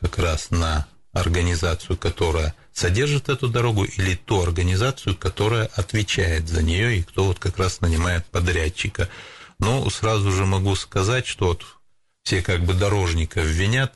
как 0.00 0.18
раз 0.18 0.50
на 0.50 0.86
организацию, 1.12 1.96
которая 1.98 2.54
содержит 2.72 3.28
эту 3.28 3.48
дорогу, 3.48 3.84
или 3.84 4.14
ту 4.14 4.42
организацию, 4.42 5.16
которая 5.16 5.66
отвечает 5.74 6.48
за 6.48 6.62
нее 6.62 6.98
и 6.98 7.02
кто 7.02 7.24
вот 7.24 7.38
как 7.38 7.58
раз 7.58 7.80
нанимает 7.80 8.26
подрядчика. 8.26 9.08
Но 9.58 9.88
сразу 9.90 10.32
же 10.32 10.46
могу 10.46 10.74
сказать, 10.76 11.26
что 11.26 11.48
вот 11.48 11.64
все 12.22 12.42
как 12.42 12.64
бы 12.64 12.74
дорожников 12.74 13.44
винят, 13.44 13.92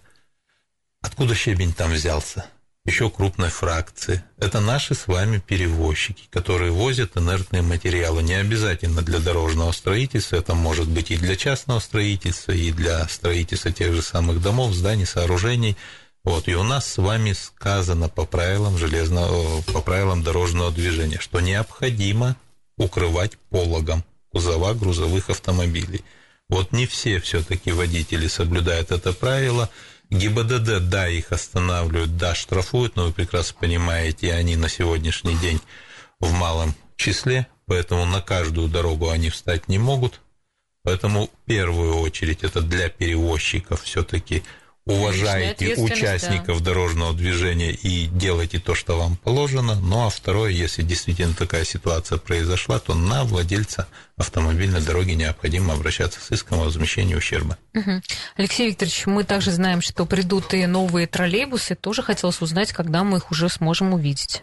откуда 1.01 1.35
щебень 1.35 1.73
там 1.73 1.93
взялся? 1.93 2.47
Еще 2.87 3.09
крупной 3.09 3.49
фракции. 3.49 4.23
Это 4.37 4.61
наши 4.61 4.95
с 4.95 5.07
вами 5.07 5.39
перевозчики, 5.39 6.25
которые 6.29 6.71
возят 6.71 7.17
инертные 7.17 7.63
материалы. 7.63 8.23
Не 8.23 8.35
обязательно 8.35 9.01
для 9.01 9.21
дорожного 9.21 9.73
строительства, 9.73 10.37
это 10.37 10.55
может 10.55 10.87
быть 10.87 11.11
и 11.11 11.17
для 11.17 11.35
частного 11.35 11.79
строительства, 11.79 12.53
и 12.53 12.71
для 12.73 13.09
строительства 13.09 13.73
тех 13.73 13.95
же 13.95 14.03
самых 14.03 14.43
домов, 14.43 14.75
зданий, 14.75 15.07
сооружений– 15.07 15.79
вот, 16.25 16.49
и 16.49 16.55
у 16.55 16.63
нас 16.63 16.91
с 16.91 16.97
вами 16.97 17.33
сказано 17.33 18.09
по 18.09 18.25
правилам 18.25 18.79
железного, 18.79 19.61
по 19.63 19.83
правилам 19.83 20.23
дорожного 20.23 20.73
движения, 20.73 21.19
что 21.21 21.41
необходимо 21.41 22.37
укрывать 22.79 23.37
пологом 23.51 24.05
кузова 24.31 24.73
грузовых 24.73 25.29
автомобилей. 25.29 26.03
Вот 26.49 26.73
не 26.73 26.87
все 26.87 27.21
все-таки 27.21 27.73
водители 27.73 28.27
соблюдают 28.27 28.91
это 28.91 29.13
правило. 29.13 29.71
ГИБДД, 30.11 30.89
да, 30.89 31.09
их 31.09 31.31
останавливают, 31.31 32.17
да, 32.17 32.35
штрафуют, 32.35 32.97
но 32.97 33.07
вы 33.07 33.13
прекрасно 33.13 33.57
понимаете, 33.61 34.33
они 34.33 34.57
на 34.57 34.69
сегодняшний 34.69 35.37
день 35.37 35.61
в 36.21 36.33
малом 36.33 36.75
числе, 36.97 37.47
поэтому 37.67 38.07
на 38.07 38.21
каждую 38.21 38.69
дорогу 38.69 39.11
они 39.11 39.31
встать 39.31 39.69
не 39.69 39.79
могут. 39.79 40.21
Поэтому 40.83 41.27
в 41.27 41.47
первую 41.47 41.97
очередь 41.97 42.45
это 42.45 42.61
для 42.61 42.89
перевозчиков 42.89 43.83
все-таки 43.83 44.43
уважайте 44.87 45.77
участников 45.77 46.59
да. 46.59 46.65
дорожного 46.67 47.15
движения 47.15 47.73
и 47.73 48.07
делайте 48.07 48.59
то, 48.59 48.75
что 48.75 48.99
вам 48.99 49.17
положено. 49.17 49.77
Ну 49.77 50.07
а 50.07 50.11
второе, 50.11 50.51
если 50.51 50.83
действительно 50.83 51.35
такая 51.35 51.65
ситуация 51.65 52.19
произошла, 52.19 52.79
то 52.79 52.95
на 52.95 53.25
владельца 53.25 53.89
автомобильной 54.17 54.83
дороги 54.83 55.13
необходимо 55.13 55.73
обращаться 55.73 56.21
с 56.21 56.31
иском 56.31 56.61
о 56.61 56.65
возмещении 56.65 57.15
ущерба. 57.15 57.57
Угу. 57.75 58.03
Алексей 58.37 58.69
Викторович, 58.69 59.07
мы 59.07 59.25
также 59.25 59.51
знаем, 59.51 59.81
что 59.81 60.05
придут 60.05 60.53
и 60.55 60.67
новые 60.67 61.07
троллейбусы. 61.07 61.75
Тоже 61.75 62.03
хотелось 62.03 62.43
узнать, 62.43 62.73
когда 62.73 63.05
мы 63.05 63.19
их 63.19 63.31
уже 63.31 63.49
сможем 63.49 63.95
увидеть. 63.95 64.43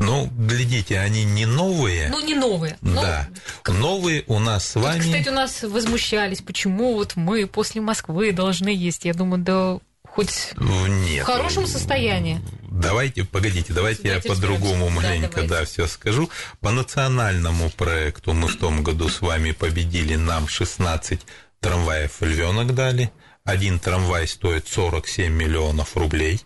Ну, 0.00 0.30
глядите, 0.32 0.98
они 0.98 1.24
не 1.24 1.44
новые. 1.44 2.08
Ну, 2.08 2.24
не 2.24 2.34
новые. 2.34 2.78
Да. 2.80 3.28
Но... 3.68 3.74
Новые 3.74 4.24
у 4.28 4.38
нас 4.38 4.66
с 4.66 4.74
вами. 4.76 5.02
Тут, 5.02 5.06
кстати, 5.06 5.28
у 5.28 5.32
нас 5.32 5.62
возмущались, 5.62 6.40
почему 6.40 6.94
вот 6.94 7.16
мы 7.16 7.46
после 7.46 7.82
Москвы 7.82 8.32
должны 8.32 8.70
есть. 8.70 9.04
Я 9.04 9.12
думаю, 9.12 9.42
да 9.42 9.78
хоть 10.02 10.54
Нет. 10.58 11.22
в 11.22 11.26
хорошем 11.26 11.66
состоянии. 11.66 12.40
Давайте, 12.62 13.24
погодите, 13.24 13.72
давайте 13.72 14.08
я 14.08 14.20
по-другому 14.20 14.88
маленько, 14.88 15.42
да, 15.42 15.60
да, 15.60 15.64
все 15.66 15.86
скажу. 15.86 16.30
По 16.60 16.70
национальному 16.70 17.68
проекту 17.70 18.32
мы 18.32 18.48
в 18.48 18.56
том 18.56 18.82
году 18.82 19.08
с 19.08 19.20
вами 19.20 19.52
победили, 19.52 20.16
нам 20.16 20.48
16 20.48 21.20
трамваев 21.60 22.22
«Львенок» 22.22 22.74
дали. 22.74 23.12
Один 23.44 23.78
трамвай 23.78 24.26
стоит 24.26 24.66
47 24.66 25.32
миллионов 25.32 25.96
рублей 25.96 26.40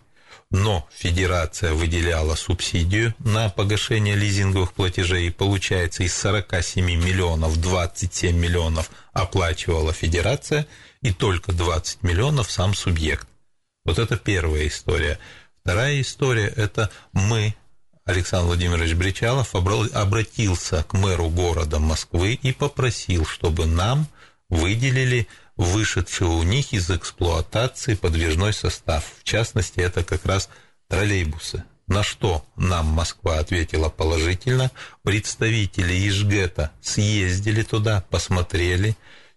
но 0.51 0.87
федерация 0.91 1.73
выделяла 1.73 2.35
субсидию 2.35 3.13
на 3.19 3.49
погашение 3.49 4.15
лизинговых 4.15 4.73
платежей, 4.73 5.31
получается 5.31 6.03
из 6.03 6.15
47 6.15 6.85
миллионов 6.85 7.59
27 7.59 8.35
миллионов 8.35 8.89
оплачивала 9.13 9.91
федерация, 9.93 10.67
и 11.01 11.11
только 11.11 11.51
20 11.51 12.03
миллионов 12.03 12.51
сам 12.51 12.73
субъект. 12.73 13.27
Вот 13.83 13.99
это 13.99 14.17
первая 14.17 14.67
история. 14.67 15.19
Вторая 15.61 16.01
история– 16.01 16.47
это 16.55 16.89
мы, 17.13 17.55
Александр 18.05 18.47
Владимирович 18.47 18.93
Бричалов, 18.93 19.53
обратился 19.55 20.83
к 20.83 20.93
мэру 20.93 21.29
города 21.29 21.79
Москвы 21.79 22.33
и 22.33 22.51
попросил, 22.51 23.25
чтобы 23.25 23.65
нам 23.65 24.07
выделили 24.49 25.27
вышедший 25.57 26.27
у 26.27 26.43
них 26.43 26.73
из 26.73 26.89
эксплуатации 26.89 27.95
подвижной 27.95 28.53
состав. 28.53 29.05
В 29.19 29.23
частности, 29.23 29.79
это 29.79 30.03
как 30.03 30.25
раз 30.25 30.49
троллейбусы. 30.87 31.63
На 31.87 32.01
что 32.01 32.43
нам 32.55 32.87
Москва 32.87 33.37
ответила 33.39 33.89
положительно. 33.89 34.71
Представители 35.03 36.07
Ижгета 36.07 36.71
съездили 36.81 37.61
туда, 37.61 38.03
посмотрели. 38.09 38.95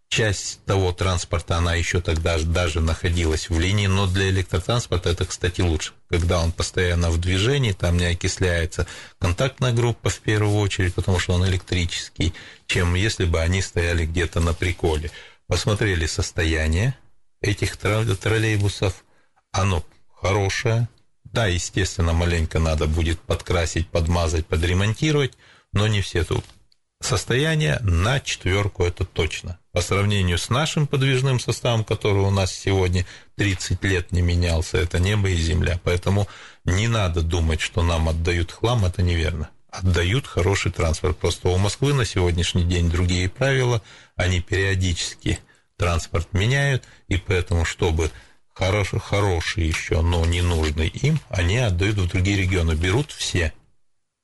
Часть 0.08 0.64
того 0.64 0.92
транспорта, 0.92 1.58
она 1.58 1.74
еще 1.74 2.00
тогда 2.00 2.38
даже 2.38 2.80
находилась 2.80 3.50
в 3.50 3.60
линии, 3.60 3.86
но 3.86 4.06
для 4.06 4.30
электротранспорта 4.30 5.10
это, 5.10 5.26
кстати, 5.26 5.60
лучше. 5.60 5.92
Когда 6.08 6.40
он 6.40 6.50
постоянно 6.50 7.10
в 7.10 7.20
движении, 7.20 7.72
там 7.72 7.98
не 7.98 8.06
окисляется 8.06 8.86
контактная 9.18 9.72
группа 9.72 10.08
в 10.08 10.18
первую 10.20 10.56
очередь, 10.56 10.94
потому 10.94 11.18
что 11.18 11.34
он 11.34 11.46
электрический, 11.46 12.32
чем 12.66 12.94
если 12.94 13.26
бы 13.26 13.38
они 13.40 13.60
стояли 13.60 14.06
где-то 14.06 14.40
на 14.40 14.54
приколе 14.54 15.10
посмотрели 15.48 16.06
состояние 16.06 16.96
этих 17.40 17.76
троллейбусов, 17.76 19.04
оно 19.50 19.84
хорошее, 20.14 20.88
да, 21.24 21.46
естественно, 21.46 22.12
маленько 22.12 22.58
надо 22.58 22.86
будет 22.86 23.20
подкрасить, 23.20 23.88
подмазать, 23.88 24.46
подремонтировать, 24.46 25.34
но 25.72 25.86
не 25.86 26.00
все 26.00 26.24
тут. 26.24 26.44
Состояние 27.00 27.78
на 27.80 28.18
четверку 28.18 28.84
это 28.84 29.04
точно. 29.04 29.58
По 29.72 29.80
сравнению 29.80 30.36
с 30.36 30.48
нашим 30.48 30.86
подвижным 30.86 31.38
составом, 31.38 31.84
который 31.84 32.22
у 32.22 32.30
нас 32.30 32.52
сегодня 32.52 33.06
30 33.36 33.84
лет 33.84 34.10
не 34.10 34.20
менялся, 34.20 34.78
это 34.78 34.98
небо 34.98 35.28
и 35.28 35.36
земля. 35.36 35.80
Поэтому 35.84 36.26
не 36.64 36.88
надо 36.88 37.22
думать, 37.22 37.60
что 37.60 37.82
нам 37.82 38.08
отдают 38.08 38.50
хлам, 38.50 38.84
это 38.84 39.02
неверно. 39.02 39.50
Отдают 39.70 40.26
хороший 40.26 40.72
транспорт. 40.72 41.18
Просто 41.18 41.48
у 41.48 41.58
Москвы 41.58 41.92
на 41.92 42.04
сегодняшний 42.04 42.64
день 42.64 42.90
другие 42.90 43.28
правила, 43.28 43.82
они 44.16 44.40
периодически 44.40 45.38
транспорт 45.76 46.32
меняют, 46.32 46.84
и 47.08 47.16
поэтому, 47.18 47.64
чтобы 47.64 48.10
хороший, 48.52 48.98
хороший 48.98 49.66
еще, 49.66 50.00
но 50.00 50.24
не 50.24 50.42
нужный 50.42 50.88
им, 50.88 51.20
они 51.28 51.58
отдают 51.58 51.96
в 51.96 52.08
другие 52.08 52.38
регионы, 52.38 52.72
берут 52.72 53.12
все. 53.12 53.52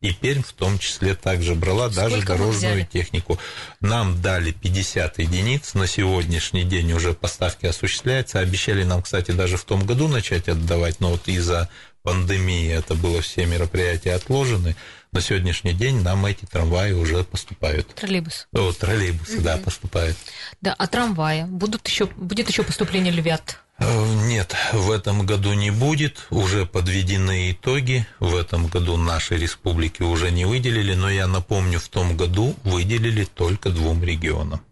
И 0.04 0.12
Пермь 0.12 0.42
в 0.42 0.52
том 0.52 0.78
числе 0.78 1.14
также 1.14 1.54
брала 1.54 1.90
Сколько 1.90 2.10
даже 2.10 2.26
дорожную 2.26 2.84
технику. 2.84 3.38
Нам 3.80 4.20
дали 4.20 4.52
50 4.52 5.18
единиц, 5.18 5.72
на 5.72 5.86
сегодняшний 5.86 6.64
день 6.64 6.92
уже 6.92 7.14
поставки 7.14 7.64
осуществляются. 7.64 8.38
Обещали 8.38 8.84
нам, 8.84 9.00
кстати, 9.00 9.30
даже 9.30 9.56
в 9.56 9.64
том 9.64 9.86
году 9.86 10.08
начать 10.08 10.48
отдавать, 10.48 11.00
но 11.00 11.12
вот 11.12 11.26
из-за 11.26 11.70
пандемии 12.02 12.70
это 12.70 12.94
было 12.94 13.22
все 13.22 13.46
мероприятия 13.46 14.12
отложены. 14.12 14.76
На 15.14 15.20
сегодняшний 15.20 15.74
день 15.74 16.02
нам 16.02 16.26
эти 16.26 16.44
трамваи 16.44 16.90
уже 16.90 17.22
поступают. 17.22 17.86
Троллейбус. 17.94 18.48
О, 18.52 18.72
троллейбусы, 18.72 19.36
угу. 19.36 19.44
да, 19.44 19.58
поступают. 19.58 20.16
Да, 20.60 20.74
а 20.76 20.88
трамваи? 20.88 21.44
Будут 21.44 21.86
еще, 21.86 22.06
будет 22.06 22.48
еще 22.48 22.64
поступление 22.64 23.12
львят? 23.12 23.60
Э, 23.78 24.06
нет, 24.24 24.56
в 24.72 24.90
этом 24.90 25.24
году 25.24 25.52
не 25.52 25.70
будет. 25.70 26.26
Уже 26.30 26.66
подведены 26.66 27.52
итоги. 27.52 28.04
В 28.18 28.34
этом 28.34 28.66
году 28.66 28.96
нашей 28.96 29.38
республики 29.38 30.02
уже 30.02 30.32
не 30.32 30.46
выделили, 30.46 30.94
но 30.94 31.08
я 31.08 31.28
напомню, 31.28 31.78
в 31.78 31.88
том 31.88 32.16
году 32.16 32.56
выделили 32.64 33.24
только 33.24 33.70
двум 33.70 34.02
регионам. 34.02 34.62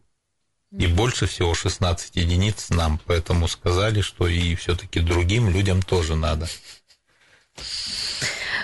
И 0.77 0.89
больше 0.89 1.27
всего 1.27 1.55
16 1.55 2.17
единиц 2.17 2.71
нам, 2.71 3.01
поэтому 3.07 3.47
сказали, 3.47 4.01
что 4.01 4.27
и 4.27 4.57
все-таки 4.57 4.99
другим 4.99 5.51
людям 5.51 5.83
тоже 5.83 6.17
надо. 6.17 6.49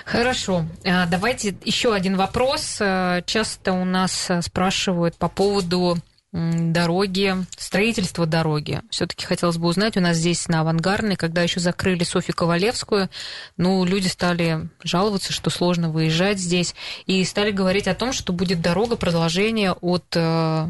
Хорошо. 0.09 0.65
А, 0.83 1.05
давайте 1.05 1.55
еще 1.63 1.93
один 1.93 2.17
вопрос. 2.17 2.77
Э, 2.79 3.21
часто 3.27 3.73
у 3.73 3.85
нас 3.85 4.31
э, 4.31 4.41
спрашивают 4.41 5.15
по 5.17 5.29
поводу 5.29 5.97
дороги, 6.31 7.35
строительства 7.57 8.25
дороги. 8.25 8.81
Все-таки 8.89 9.25
хотелось 9.25 9.57
бы 9.57 9.67
узнать, 9.67 9.97
у 9.97 9.99
нас 9.99 10.17
здесь 10.17 10.47
на 10.47 10.61
Авангардной, 10.61 11.15
когда 11.15 11.43
еще 11.43 11.59
закрыли 11.59 12.03
Софью 12.03 12.35
Ковалевскую, 12.35 13.09
ну, 13.57 13.83
люди 13.83 14.07
стали 14.07 14.69
жаловаться, 14.83 15.31
что 15.31 15.51
сложно 15.51 15.89
выезжать 15.89 16.39
здесь, 16.39 16.73
и 17.05 17.23
стали 17.23 17.51
говорить 17.51 17.87
о 17.87 17.95
том, 17.95 18.11
что 18.11 18.33
будет 18.33 18.61
дорога 18.61 18.95
продолжение 18.95 19.73
от 19.73 20.05
э, 20.15 20.67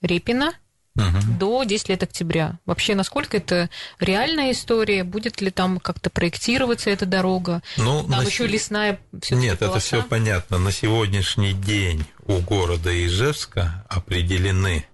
Репина 0.00 0.52
угу. 0.96 1.38
до 1.38 1.64
10 1.64 1.88
лет 1.90 2.02
октября. 2.02 2.58
Вообще, 2.66 2.94
насколько 2.94 3.36
это 3.36 3.70
реальная 4.00 4.52
история? 4.52 5.04
Будет 5.04 5.40
ли 5.40 5.50
там 5.50 5.78
как-то 5.78 6.10
проектироваться 6.10 6.90
эта 6.90 7.06
дорога? 7.06 7.62
Ну, 7.76 8.04
там 8.08 8.24
еще 8.24 8.48
с... 8.48 8.50
лесная 8.50 8.98
Нет, 9.30 9.58
полоса? 9.58 9.76
это 9.76 9.80
все 9.80 10.02
понятно. 10.02 10.58
На 10.58 10.72
сегодняшний 10.72 11.52
день 11.52 12.04
у 12.24 12.38
города 12.38 12.90
Ижевска 13.06 13.84
определены 13.88 14.86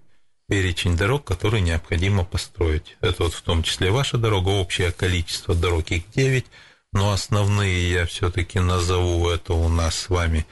перечень 0.49 0.97
дорог, 0.97 1.25
которые 1.25 1.63
необходимо 1.63 2.25
построить. 2.25 2.97
Это 3.01 3.25
вот 3.25 3.33
в 3.35 3.43
том 3.43 3.63
числе 3.63 3.91
ваша 3.91 4.19
дорога, 4.19 4.51
общее 4.51 4.93
количество 4.93 5.55
дорог 5.55 5.91
их 5.91 6.03
9, 6.15 6.45
но 6.93 7.13
основные 7.13 7.91
я 7.91 8.07
все-таки 8.07 8.61
назову, 8.61 9.31
это 9.31 9.55
у 9.55 9.69
нас 9.69 9.95
с 9.95 10.09
вами 10.11 10.47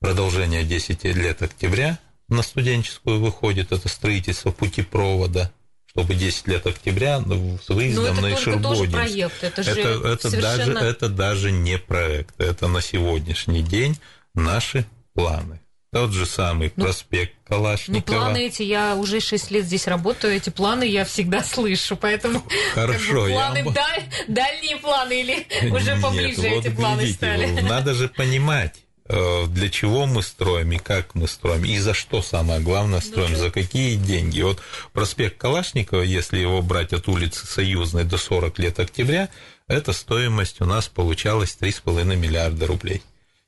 продолжение 0.00 0.64
10 0.64 1.04
лет 1.04 1.42
октября, 1.42 1.98
на 2.32 2.42
студенческую 2.42 3.20
выходит, 3.20 3.72
это 3.72 3.88
строительство 3.88 4.50
путепровода, 4.50 5.52
чтобы 5.86 6.14
10 6.14 6.48
лет 6.48 6.66
октября 6.66 7.20
с 7.20 7.68
выездом 7.68 8.16
на 8.20 8.34
Ишербодинск. 8.34 8.92
проект, 8.92 9.44
это 9.44 9.62
же 9.62 9.70
это, 9.70 10.08
это, 10.08 10.30
совершенно... 10.30 10.74
даже, 10.74 10.86
это 10.86 11.08
даже 11.08 11.52
не 11.52 11.78
проект, 11.78 12.40
это 12.40 12.66
на 12.68 12.80
сегодняшний 12.80 13.62
день 13.62 13.98
наши 14.34 14.86
планы. 15.14 15.60
Тот 15.92 16.12
же 16.12 16.24
самый 16.24 16.72
ну, 16.74 16.84
проспект 16.84 17.34
Калашникова. 17.44 18.14
Ну, 18.14 18.20
планы 18.20 18.46
эти, 18.46 18.62
я 18.62 18.96
уже 18.96 19.20
6 19.20 19.50
лет 19.50 19.66
здесь 19.66 19.86
работаю, 19.86 20.34
эти 20.34 20.48
планы 20.48 20.84
я 20.84 21.04
всегда 21.04 21.44
слышу, 21.44 21.96
поэтому... 21.96 22.42
Хорошо, 22.74 23.12
как 23.12 23.14
бы, 23.24 23.30
планы, 23.32 23.58
я... 23.58 23.64
даль, 23.64 24.04
дальние 24.28 24.76
планы 24.78 25.20
или 25.20 25.46
уже 25.70 26.00
поближе 26.00 26.40
Нет, 26.40 26.64
эти 26.64 26.68
вот 26.68 26.76
планы 26.76 27.00
глядите, 27.00 27.16
стали? 27.18 27.60
Надо 27.60 27.92
же 27.92 28.08
понимать, 28.08 28.76
для 29.08 29.68
чего 29.68 30.06
мы 30.06 30.22
строим 30.22 30.72
и 30.72 30.78
как 30.78 31.14
мы 31.14 31.26
строим, 31.26 31.64
и 31.64 31.78
за 31.78 31.92
что 31.92 32.22
самое 32.22 32.60
главное 32.60 33.00
строим, 33.00 33.36
за 33.36 33.50
какие 33.50 33.96
деньги. 33.96 34.40
Вот 34.42 34.60
проспект 34.92 35.38
Калашникова, 35.38 36.02
если 36.02 36.38
его 36.38 36.62
брать 36.62 36.92
от 36.92 37.08
улицы 37.08 37.46
Союзной 37.46 38.04
до 38.04 38.16
40 38.16 38.58
лет 38.58 38.78
октября, 38.78 39.28
эта 39.66 39.92
стоимость 39.92 40.60
у 40.60 40.66
нас 40.66 40.88
получалась 40.88 41.56
3,5 41.60 42.16
миллиарда 42.16 42.66
рублей. 42.66 43.02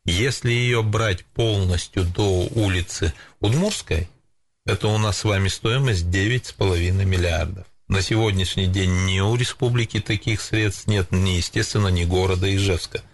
Если 0.04 0.50
ее 0.50 0.82
брать 0.82 1.24
полностью 1.24 2.04
до 2.04 2.46
улицы 2.54 3.14
Удмурской, 3.40 4.08
это 4.66 4.88
у 4.88 4.98
нас 4.98 5.18
с 5.18 5.24
вами 5.24 5.48
стоимость 5.48 6.04
9,5 6.04 7.04
миллиардов. 7.04 7.66
На 7.86 8.02
сегодняшний 8.02 8.66
день 8.66 9.06
ни 9.06 9.20
у 9.20 9.36
республики 9.36 10.00
таких 10.00 10.40
средств 10.40 10.86
нет, 10.88 11.12
ни, 11.12 11.30
естественно, 11.30 11.88
ни 11.88 12.04
города 12.04 12.52
Ижевска– 12.54 13.02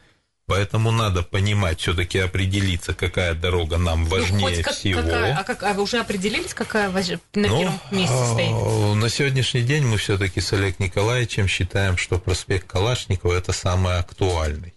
Поэтому 0.51 0.91
надо 0.91 1.23
понимать, 1.23 1.79
все-таки 1.79 2.19
определиться, 2.19 2.93
какая 2.93 3.35
дорога 3.35 3.79
нам 3.79 4.05
важнее 4.05 4.49
ну, 4.49 4.57
хоть 4.57 4.63
как, 4.63 4.75
всего. 4.75 5.01
Какая, 5.01 5.37
а, 5.37 5.45
как, 5.45 5.63
а 5.63 5.75
вы 5.75 5.83
уже 5.85 6.01
определились, 6.01 6.55
какая 6.55 6.91
важ... 6.91 7.07
на 7.09 7.47
ну, 7.47 7.61
первом 7.61 7.81
месте 7.93 8.27
стоит? 8.33 8.97
На 8.97 9.09
сегодняшний 9.09 9.63
день 9.63 9.87
мы 9.87 9.97
все-таки 9.97 10.41
с 10.41 10.53
Олег 10.53 10.81
Николаевичем 10.81 11.47
считаем, 11.47 11.97
что 11.97 12.19
проспект 12.19 12.67
Калашникова 12.67 13.33
это 13.35 13.53
самый 13.53 13.97
актуальный. 14.01 14.75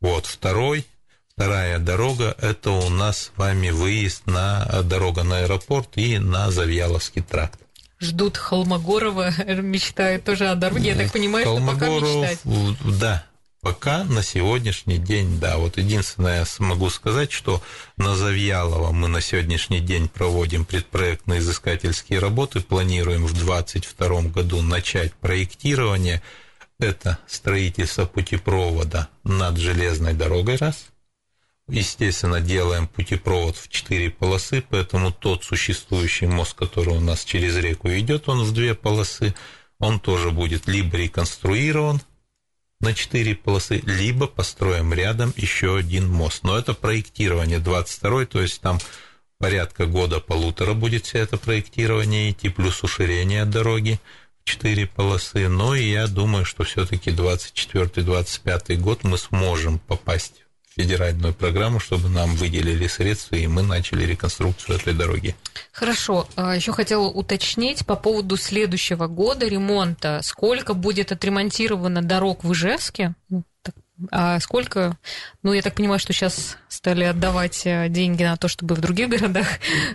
Вот 0.00 0.26
второй, 0.26 0.84
вторая 1.28 1.78
дорога 1.78 2.36
это 2.42 2.72
у 2.72 2.88
нас 2.88 3.18
с 3.18 3.32
вами 3.36 3.70
выезд 3.70 4.26
на 4.26 4.66
дорога 4.82 5.22
на 5.22 5.42
аэропорт 5.42 5.90
и 5.94 6.18
на 6.18 6.50
Завьяловский 6.50 7.22
тракт 7.22 7.60
ждут 8.00 8.36
Холмогорова, 8.36 9.30
мечтают 9.62 10.24
тоже 10.24 10.48
о 10.48 10.56
дороге, 10.56 10.90
я 10.90 10.96
так 10.96 11.12
понимаю, 11.12 11.46
Холмогоров, 11.46 12.08
что 12.08 12.20
пока 12.20 12.32
мечтать. 12.32 12.98
Да, 12.98 13.24
Пока 13.64 14.04
на 14.04 14.22
сегодняшний 14.22 14.98
день, 14.98 15.40
да, 15.40 15.56
вот 15.56 15.78
единственное 15.78 16.44
смогу 16.44 16.90
сказать, 16.90 17.32
что 17.32 17.62
на 17.96 18.14
Завьялово 18.14 18.92
мы 18.92 19.08
на 19.08 19.22
сегодняшний 19.22 19.80
день 19.80 20.06
проводим 20.06 20.66
предпроектные 20.66 21.40
изыскательские 21.40 22.18
работы, 22.18 22.60
планируем 22.60 23.24
в 23.24 23.32
2022 23.32 24.22
году 24.24 24.60
начать 24.60 25.14
проектирование. 25.14 26.22
Это 26.78 27.18
строительство 27.26 28.04
путепровода 28.04 29.08
над 29.22 29.56
железной 29.56 30.12
дорогой, 30.12 30.56
раз. 30.56 30.88
Естественно, 31.66 32.42
делаем 32.42 32.86
путепровод 32.86 33.56
в 33.56 33.70
четыре 33.70 34.10
полосы, 34.10 34.62
поэтому 34.68 35.10
тот 35.10 35.42
существующий 35.42 36.26
мост, 36.26 36.52
который 36.52 36.98
у 36.98 37.00
нас 37.00 37.24
через 37.24 37.56
реку 37.56 37.88
идет, 37.88 38.28
он 38.28 38.42
в 38.42 38.52
две 38.52 38.74
полосы, 38.74 39.34
он 39.78 40.00
тоже 40.00 40.32
будет 40.32 40.66
либо 40.66 40.98
реконструирован, 40.98 42.02
на 42.84 42.94
4 42.94 43.34
полосы, 43.34 43.82
либо 43.84 44.26
построим 44.26 44.92
рядом 44.92 45.32
еще 45.36 45.76
один 45.76 46.08
мост. 46.08 46.44
Но 46.44 46.56
это 46.56 46.74
проектирование 46.74 47.58
22 47.58 48.26
то 48.26 48.40
есть 48.40 48.60
там 48.60 48.78
порядка 49.38 49.86
года-полутора 49.86 50.74
будет 50.74 51.06
все 51.06 51.18
это 51.18 51.36
проектирование 51.38 52.30
идти, 52.30 52.48
плюс 52.50 52.82
уширение 52.84 53.44
дороги 53.44 53.98
в 54.44 54.48
4 54.48 54.86
полосы. 54.86 55.48
Но 55.48 55.74
и 55.74 55.90
я 55.90 56.06
думаю, 56.06 56.44
что 56.44 56.64
все-таки 56.64 57.10
24-25 57.10 58.76
год 58.76 59.02
мы 59.02 59.18
сможем 59.18 59.78
попасть 59.78 60.43
федеральную 60.76 61.34
программу, 61.34 61.78
чтобы 61.78 62.08
нам 62.08 62.34
выделили 62.34 62.86
средства, 62.86 63.36
и 63.36 63.46
мы 63.46 63.62
начали 63.62 64.04
реконструкцию 64.04 64.76
этой 64.76 64.92
дороги. 64.92 65.36
Хорошо. 65.72 66.28
А, 66.36 66.54
Еще 66.56 66.72
хотела 66.72 67.06
уточнить 67.06 67.86
по 67.86 67.96
поводу 67.96 68.36
следующего 68.36 69.06
года 69.06 69.46
ремонта. 69.46 70.20
Сколько 70.22 70.74
будет 70.74 71.12
отремонтировано 71.12 72.02
дорог 72.02 72.44
в 72.44 72.52
Ижевске? 72.52 73.14
Ну, 73.28 73.44
а 74.10 74.40
сколько, 74.40 74.98
ну, 75.44 75.52
я 75.52 75.62
так 75.62 75.74
понимаю, 75.74 76.00
что 76.00 76.12
сейчас 76.12 76.56
стали 76.68 77.04
отдавать 77.04 77.62
э, 77.64 77.88
деньги 77.88 78.24
на 78.24 78.36
то, 78.36 78.48
чтобы 78.48 78.74
в 78.74 78.80
других 78.80 79.08
городах 79.10 79.46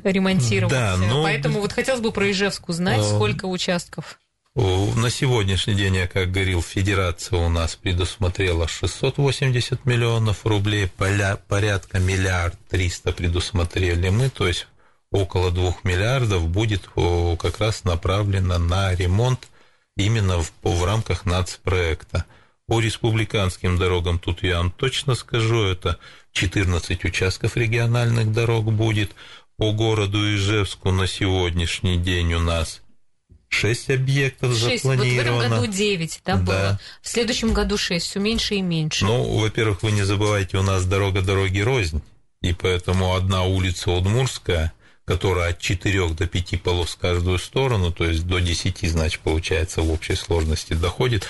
ремонтировать. 0.04 0.74
Да, 0.74 0.96
но... 0.98 1.24
Поэтому 1.24 1.60
вот 1.60 1.74
хотелось 1.74 2.02
бы 2.02 2.12
про 2.12 2.32
Ижевск 2.32 2.70
узнать, 2.70 3.00
э, 3.00 3.04
сколько 3.04 3.46
участков. 3.46 4.18
На 4.62 5.10
сегодняшний 5.10 5.74
день, 5.74 5.96
я 5.96 6.08
как 6.08 6.32
говорил, 6.32 6.62
Федерация 6.62 7.40
у 7.40 7.48
нас 7.48 7.78
предусмотрела 7.78 8.68
680 8.68 9.86
миллионов 9.86 10.46
рублей, 10.46 10.90
порядка 10.98 11.98
миллиард 12.00 12.60
триста 12.68 13.14
предусмотрели 13.14 14.10
мы, 14.10 14.30
то 14.30 14.50
есть 14.50 14.68
около 15.14 15.52
двух 15.52 15.86
миллиардов 15.86 16.50
будет 16.50 16.90
как 17.40 17.60
раз 17.60 17.86
направлено 17.86 18.58
на 18.58 18.94
ремонт 18.94 19.48
именно 19.96 20.42
в, 20.42 20.52
в 20.62 20.84
рамках 20.84 21.24
нацпроекта. 21.24 22.26
По 22.68 22.82
республиканским 22.82 23.78
дорогам 23.78 24.20
тут 24.20 24.44
я 24.44 24.58
вам 24.58 24.72
точно 24.72 25.16
скажу, 25.16 25.64
это 25.64 26.00
14 26.34 27.06
участков 27.06 27.56
региональных 27.56 28.34
дорог 28.34 28.74
будет. 28.74 29.12
По 29.56 29.72
городу 29.72 30.20
Ижевску 30.36 30.92
на 30.92 31.08
сегодняшний 31.08 31.96
день 31.96 32.34
у 32.34 32.40
нас 32.40 32.82
Шесть 33.50 33.90
объектов 33.90 34.56
6. 34.56 34.84
запланировано. 34.84 35.32
Вот 35.32 35.42
в 35.42 35.46
этом 35.46 35.62
году 35.62 35.74
9, 35.74 36.22
да, 36.24 36.36
да. 36.36 36.42
было? 36.42 36.80
В 37.02 37.08
следующем 37.10 37.54
году 37.54 37.78
6, 37.78 38.06
все 38.06 38.20
меньше 38.20 38.56
и 38.56 38.62
меньше. 38.62 39.06
Ну, 39.06 39.40
во-первых, 39.40 39.84
вы 39.84 39.92
не 39.92 40.04
забывайте, 40.04 40.58
у 40.58 40.64
нас 40.64 40.86
дорога 40.86 41.22
дороги 41.22 41.60
рознь, 41.60 42.02
и 42.42 42.54
поэтому 42.54 43.16
одна 43.16 43.44
улица 43.44 43.92
Удмурская, 43.92 44.72
которая 45.04 45.50
от 45.50 45.60
4 45.60 46.10
до 46.10 46.28
5 46.28 46.62
полос 46.62 46.92
в 46.92 46.98
каждую 46.98 47.40
сторону, 47.40 47.92
то 47.92 48.06
есть 48.06 48.28
до 48.28 48.40
10, 48.40 48.90
значит, 48.90 49.22
получается, 49.22 49.82
в 49.82 49.92
общей 49.92 50.16
сложности 50.16 50.74
доходит, 50.74 51.28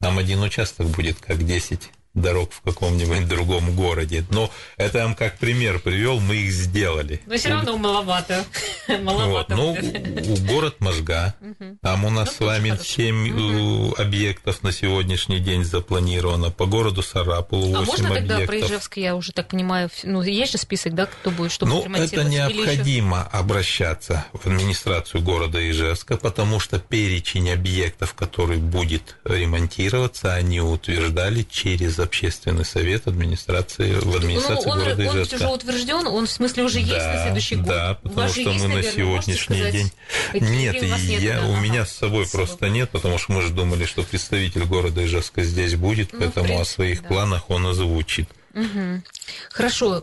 там 0.00 0.18
один 0.18 0.42
участок 0.42 0.88
будет 0.88 1.20
как 1.20 1.46
10 1.46 1.90
дорог 2.14 2.52
в 2.52 2.60
каком-нибудь 2.62 3.28
другом 3.28 3.74
городе. 3.74 4.24
Но 4.30 4.50
это 4.76 4.98
я 4.98 5.04
вам 5.04 5.14
как 5.14 5.38
пример 5.38 5.80
привел, 5.80 6.20
мы 6.20 6.36
их 6.36 6.52
сделали. 6.52 7.20
Но 7.26 7.36
все 7.36 7.50
равно 7.50 7.76
маловато. 7.76 8.44
маловато 9.02 9.56
вот. 9.56 9.78
Ну, 9.82 10.36
город 10.46 10.76
Можга. 10.78 11.34
Там 11.82 12.04
у 12.04 12.10
нас 12.10 12.36
ну, 12.38 12.46
с 12.46 12.48
вами 12.48 12.78
7 12.80 13.88
угу. 13.88 13.94
объектов 13.98 14.62
на 14.62 14.72
сегодняшний 14.72 15.40
день 15.40 15.64
запланировано. 15.64 16.50
По 16.50 16.66
городу 16.66 17.02
Сарапулу 17.02 17.66
8 17.66 17.76
объектов. 17.76 17.98
А 17.98 18.02
можно 18.02 18.14
тогда 18.14 18.46
про 18.46 18.60
Ижевск, 18.60 18.96
я 18.96 19.16
уже 19.16 19.32
так 19.32 19.48
понимаю, 19.48 19.90
ну, 20.04 20.22
есть 20.22 20.52
же 20.52 20.58
список, 20.58 20.94
да, 20.94 21.06
кто 21.06 21.30
будет, 21.30 21.52
чтобы 21.52 21.72
Ну, 21.72 21.94
это 21.94 22.24
необходимо 22.24 23.18
еще... 23.18 23.38
обращаться 23.38 24.24
в 24.32 24.46
администрацию 24.46 25.22
города 25.22 25.58
Ижевска, 25.70 26.16
потому 26.16 26.60
что 26.60 26.78
перечень 26.78 27.50
объектов, 27.50 28.14
который 28.14 28.58
будет 28.58 29.16
ремонтироваться, 29.24 30.34
они 30.34 30.60
утверждали 30.60 31.42
через 31.42 31.98
общественный 32.04 32.64
совет 32.64 33.06
администрации 33.08 33.94
в 33.94 34.14
администрации 34.16 34.66
ну, 34.66 34.72
он, 34.72 34.78
города 34.78 35.02
он 35.02 35.08
Ижевска. 35.08 35.34
Он 35.34 35.40
уже 35.40 35.54
утвержден, 35.54 36.06
он 36.06 36.26
в 36.26 36.30
смысле 36.30 36.62
уже 36.64 36.80
да, 36.80 36.94
есть 36.94 37.06
на 37.06 37.22
следующий 37.22 37.56
год. 37.56 37.66
Да, 37.66 37.98
потому 38.02 38.28
что 38.28 38.52
мы 38.52 38.68
на 38.68 38.82
сегодняшний 38.82 39.56
сказать, 39.56 39.72
день... 39.72 39.92
Нет, 40.34 40.82
нет 40.82 40.98
я, 41.20 41.40
да, 41.40 41.46
у 41.48 41.56
меня 41.56 41.84
с 41.84 41.92
собой 41.92 42.26
спасибо. 42.26 42.46
просто 42.46 42.68
нет, 42.68 42.90
потому 42.90 43.18
что 43.18 43.32
мы 43.32 43.42
же 43.42 43.50
думали, 43.50 43.84
что 43.84 44.02
представитель 44.02 44.64
города 44.64 45.04
Ижевска 45.04 45.42
здесь 45.42 45.74
будет, 45.74 46.12
ну, 46.12 46.20
поэтому 46.20 46.46
принципе, 46.46 46.62
о 46.62 46.64
своих 46.64 47.02
да. 47.02 47.08
планах 47.08 47.50
он 47.50 47.66
озвучит. 47.66 48.28
Угу. 48.54 49.02
Хорошо. 49.50 50.02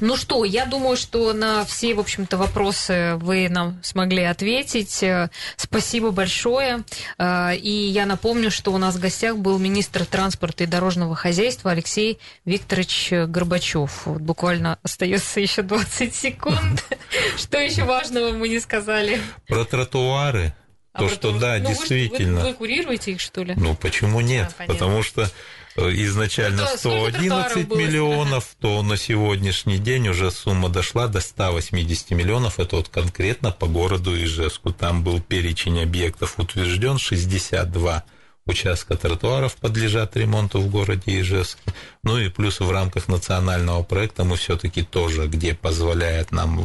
Ну 0.00 0.16
что, 0.16 0.44
я 0.44 0.66
думаю, 0.66 0.96
что 0.96 1.32
на 1.32 1.64
все, 1.64 1.94
в 1.94 2.00
общем-то, 2.00 2.36
вопросы 2.36 3.16
вы 3.16 3.48
нам 3.48 3.80
смогли 3.82 4.22
ответить. 4.22 5.02
Э, 5.02 5.30
спасибо 5.56 6.10
большое. 6.10 6.84
Э, 7.18 7.56
и 7.56 7.70
я 7.70 8.06
напомню, 8.06 8.50
что 8.50 8.72
у 8.72 8.78
нас 8.78 8.96
в 8.96 9.00
гостях 9.00 9.36
был 9.36 9.58
министр 9.58 10.04
транспорта 10.04 10.64
и 10.64 10.66
дорожного 10.66 11.14
хозяйства 11.14 11.70
Алексей 11.70 12.18
Викторович 12.44 13.12
Горбачев. 13.28 14.06
Вот 14.06 14.20
буквально 14.20 14.78
остается 14.82 15.40
еще 15.40 15.62
20 15.62 16.14
секунд. 16.14 16.84
Что 17.36 17.58
еще 17.58 17.84
важного 17.84 18.32
мы 18.32 18.48
не 18.48 18.60
сказали? 18.60 19.20
Про 19.46 19.64
тротуары. 19.64 20.54
А 20.94 21.00
то, 21.00 21.08
что 21.08 21.36
да, 21.36 21.58
ну, 21.58 21.70
действительно. 21.70 22.40
Вы, 22.40 22.48
вы 22.50 22.54
курируете 22.54 23.12
их, 23.12 23.20
что 23.20 23.42
ли? 23.42 23.54
Ну, 23.56 23.74
почему 23.74 24.20
нет? 24.20 24.54
А, 24.58 24.66
Потому 24.66 25.02
что 25.02 25.28
изначально 25.76 26.62
Это 26.62 26.78
111 26.78 27.70
миллионов, 27.70 28.56
то 28.60 28.82
на 28.82 28.96
сегодняшний 28.96 29.78
день 29.78 30.08
уже 30.08 30.30
сумма 30.30 30.68
дошла 30.68 31.08
до 31.08 31.20
180 31.20 32.10
миллионов. 32.10 32.60
Это 32.60 32.76
вот 32.76 32.88
конкретно 32.88 33.50
по 33.50 33.66
городу 33.66 34.14
Ижевску. 34.16 34.72
Там 34.72 35.02
был 35.02 35.20
перечень 35.20 35.82
объектов 35.82 36.38
утвержден, 36.38 36.98
62 36.98 38.04
участка 38.46 38.96
тротуаров 38.96 39.56
подлежат 39.56 40.16
ремонту 40.16 40.60
в 40.60 40.70
городе 40.70 41.20
Ижевске. 41.20 41.62
Ну 42.02 42.18
и 42.18 42.28
плюс 42.28 42.60
в 42.60 42.70
рамках 42.70 43.08
национального 43.08 43.82
проекта 43.82 44.24
мы 44.24 44.36
все-таки 44.36 44.82
тоже, 44.82 45.26
где 45.26 45.54
позволяет 45.54 46.30
нам 46.30 46.60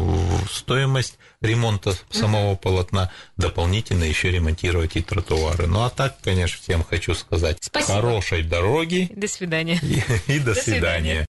стоимость 0.49 1.17
ремонта 1.41 1.93
самого 2.10 2.56
полотна, 2.56 3.12
дополнительно 3.38 4.04
еще 4.04 4.32
ремонтировать 4.32 4.95
и 4.95 5.02
тротуары. 5.02 5.67
Ну 5.67 5.84
а 5.84 5.89
так, 5.89 6.17
конечно, 6.21 6.62
всем 6.62 6.84
хочу 6.84 7.15
сказать, 7.15 7.58
Спасибо. 7.62 7.93
хорошей 7.93 8.43
дороги. 8.43 9.10
До 9.15 9.28
свидания. 9.28 9.80
И, 9.82 10.04
и 10.34 10.39
до, 10.39 10.54
до 10.54 10.56
свидания. 10.56 10.56
свидания. 10.56 11.25